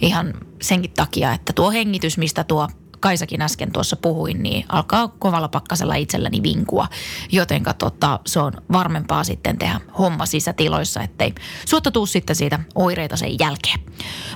Ihan 0.00 0.34
senkin 0.62 0.90
takia, 0.90 1.32
että 1.32 1.52
tuo 1.52 1.70
hengitys, 1.70 2.18
mistä 2.18 2.44
tuo 2.44 2.68
Kaisakin 3.00 3.42
äsken 3.42 3.72
tuossa 3.72 3.96
puhuin, 3.96 4.42
niin 4.42 4.64
alkaa 4.68 5.08
kovalla 5.08 5.48
pakkasella 5.48 5.94
itselläni 5.94 6.42
vinkua. 6.42 6.88
Joten 7.32 7.62
tota, 7.78 8.20
se 8.26 8.40
on 8.40 8.52
varmempaa 8.72 9.24
sitten 9.24 9.58
tehdä 9.58 9.80
homma 9.98 10.26
sisätiloissa, 10.26 11.02
ettei 11.02 11.34
suotta 11.66 11.90
tuu 11.90 12.06
sitten 12.06 12.36
siitä 12.36 12.58
oireita 12.74 13.16
sen 13.16 13.38
jälkeen. 13.38 13.80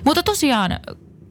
Mutta 0.04 0.22
tosiaan 0.22 0.80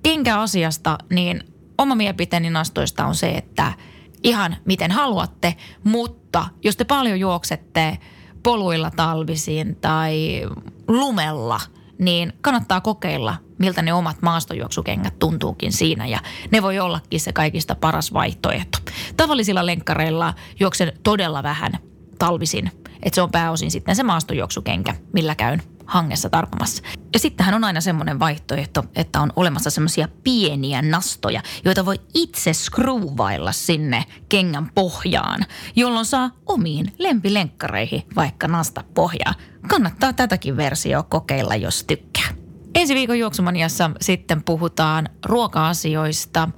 kenkä-asiasta, 0.04 0.98
niin 1.10 1.44
oma 1.78 1.96
mielipiteeni 1.96 2.50
nastoista 2.50 3.06
on 3.06 3.16
se, 3.16 3.30
että– 3.30 3.74
ihan 4.24 4.58
miten 4.66 4.92
haluatte, 4.92 5.56
mutta 5.84 6.48
jos 6.64 6.78
te 6.78 6.84
paljon 6.84 7.20
juoksette 7.20 7.98
poluilla 8.44 8.92
talvisin 8.92 9.76
tai 9.76 10.42
lumella, 10.88 11.60
niin 12.02 12.34
kannattaa 12.42 12.82
kokeilla, 12.82 13.36
miltä 13.58 13.82
ne 13.82 13.94
omat 13.94 14.22
maastojuoksukengät 14.22 15.20
tuntuukin 15.20 15.72
siinä 15.72 16.08
ja 16.08 16.20
ne 16.52 16.62
voi 16.62 16.80
ollakin 16.80 17.20
se 17.20 17.34
kaikista 17.34 17.76
paras 17.76 18.14
vaihtoehto. 18.14 18.78
Tavallisilla 19.18 19.66
lenkkareilla 19.66 20.34
juoksen 20.60 20.94
todella 21.04 21.44
vähän 21.44 21.72
talvisin, 22.20 22.72
että 23.04 23.16
se 23.16 23.22
on 23.22 23.32
pääosin 23.32 23.72
sitten 23.72 23.96
se 23.96 24.04
maastojuoksukenkä, 24.04 24.96
millä 25.14 25.36
käyn 25.36 25.64
hangessa 25.86 26.30
tarpomassa. 26.30 26.84
Ja 27.14 27.20
sittenhän 27.20 27.56
on 27.56 27.64
aina 27.64 27.82
semmoinen 27.82 28.20
vaihtoehto, 28.20 28.84
että 28.96 29.22
on 29.22 29.34
olemassa 29.36 29.70
semmoisia 29.70 30.08
pieniä 30.24 30.82
nastoja, 30.82 31.42
joita 31.66 31.86
voi 31.86 31.96
itse 32.14 32.54
skruuvailla 32.54 33.52
sinne 33.52 34.06
kengän 34.30 34.70
pohjaan, 34.76 35.46
jolloin 35.76 36.06
saa 36.06 36.32
omiin 36.46 36.94
lempilenkkareihin 36.98 38.04
vaikka 38.16 38.48
nasta 38.48 38.84
pohjaa. 38.94 39.34
Kannattaa 39.68 40.14
tätäkin 40.14 40.58
versiota 40.58 41.10
kokeilla, 41.10 41.56
jos 41.56 41.84
tykkää. 41.84 42.28
Ensi 42.76 42.96
viikon 42.96 43.20
juoksumaniassa 43.20 43.92
sitten 44.02 44.44
puhutaan 44.44 45.10
ruoka-asioista 45.26 46.50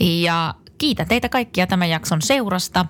ja 0.00 0.54
kiitän 0.78 1.08
teitä 1.08 1.28
kaikkia 1.28 1.66
tämän 1.66 1.90
jakson 1.90 2.22
seurasta. 2.22 2.86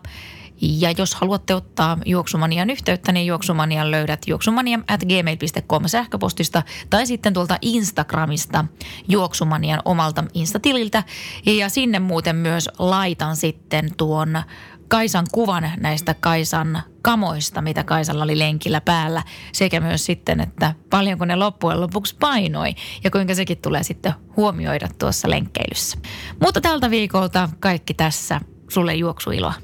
Ja 0.61 0.91
jos 0.99 1.15
haluatte 1.15 1.55
ottaa 1.55 1.99
Juoksumanian 2.07 2.71
yhteyttä, 2.71 3.13
niin 3.13 3.27
Juoksumanian 3.27 3.91
löydät 3.91 4.29
juoksumanian 4.29 4.85
at 4.89 5.01
gmail.com 5.01 5.83
sähköpostista 5.87 6.63
tai 6.91 7.07
sitten 7.07 7.35
tuolta 7.35 7.59
Instagramista 7.63 8.65
Juoksumanian 9.09 9.83
omalta 9.85 10.25
Instatililtä. 10.35 11.03
Ja 11.47 11.69
sinne 11.69 11.99
muuten 11.99 12.37
myös 12.37 12.69
laitan 12.79 13.37
sitten 13.37 13.91
tuon 13.97 14.43
Kaisan 14.89 15.27
kuvan 15.33 15.71
näistä 15.81 16.15
Kaisan 16.21 16.83
kamoista, 17.03 17.63
mitä 17.63 17.85
Kaisalla 17.85 18.25
oli 18.25 18.39
lenkillä 18.39 18.81
päällä, 18.81 19.23
sekä 19.53 19.81
myös 19.81 20.05
sitten, 20.07 20.41
että 20.41 20.75
paljonko 20.91 21.25
ne 21.25 21.37
loppujen 21.37 21.81
lopuksi 21.81 22.17
painoi 22.21 22.75
ja 23.05 23.11
kuinka 23.11 23.35
sekin 23.35 23.59
tulee 23.59 23.83
sitten 23.83 24.13
huomioida 24.37 24.89
tuossa 24.99 25.31
lenkkeilyssä. 25.31 25.99
Mutta 26.43 26.61
tältä 26.61 26.91
viikolta 26.91 27.49
kaikki 27.61 27.95
tässä. 27.95 28.41
Sulle 28.69 28.95
juoksuiloa. 28.95 29.55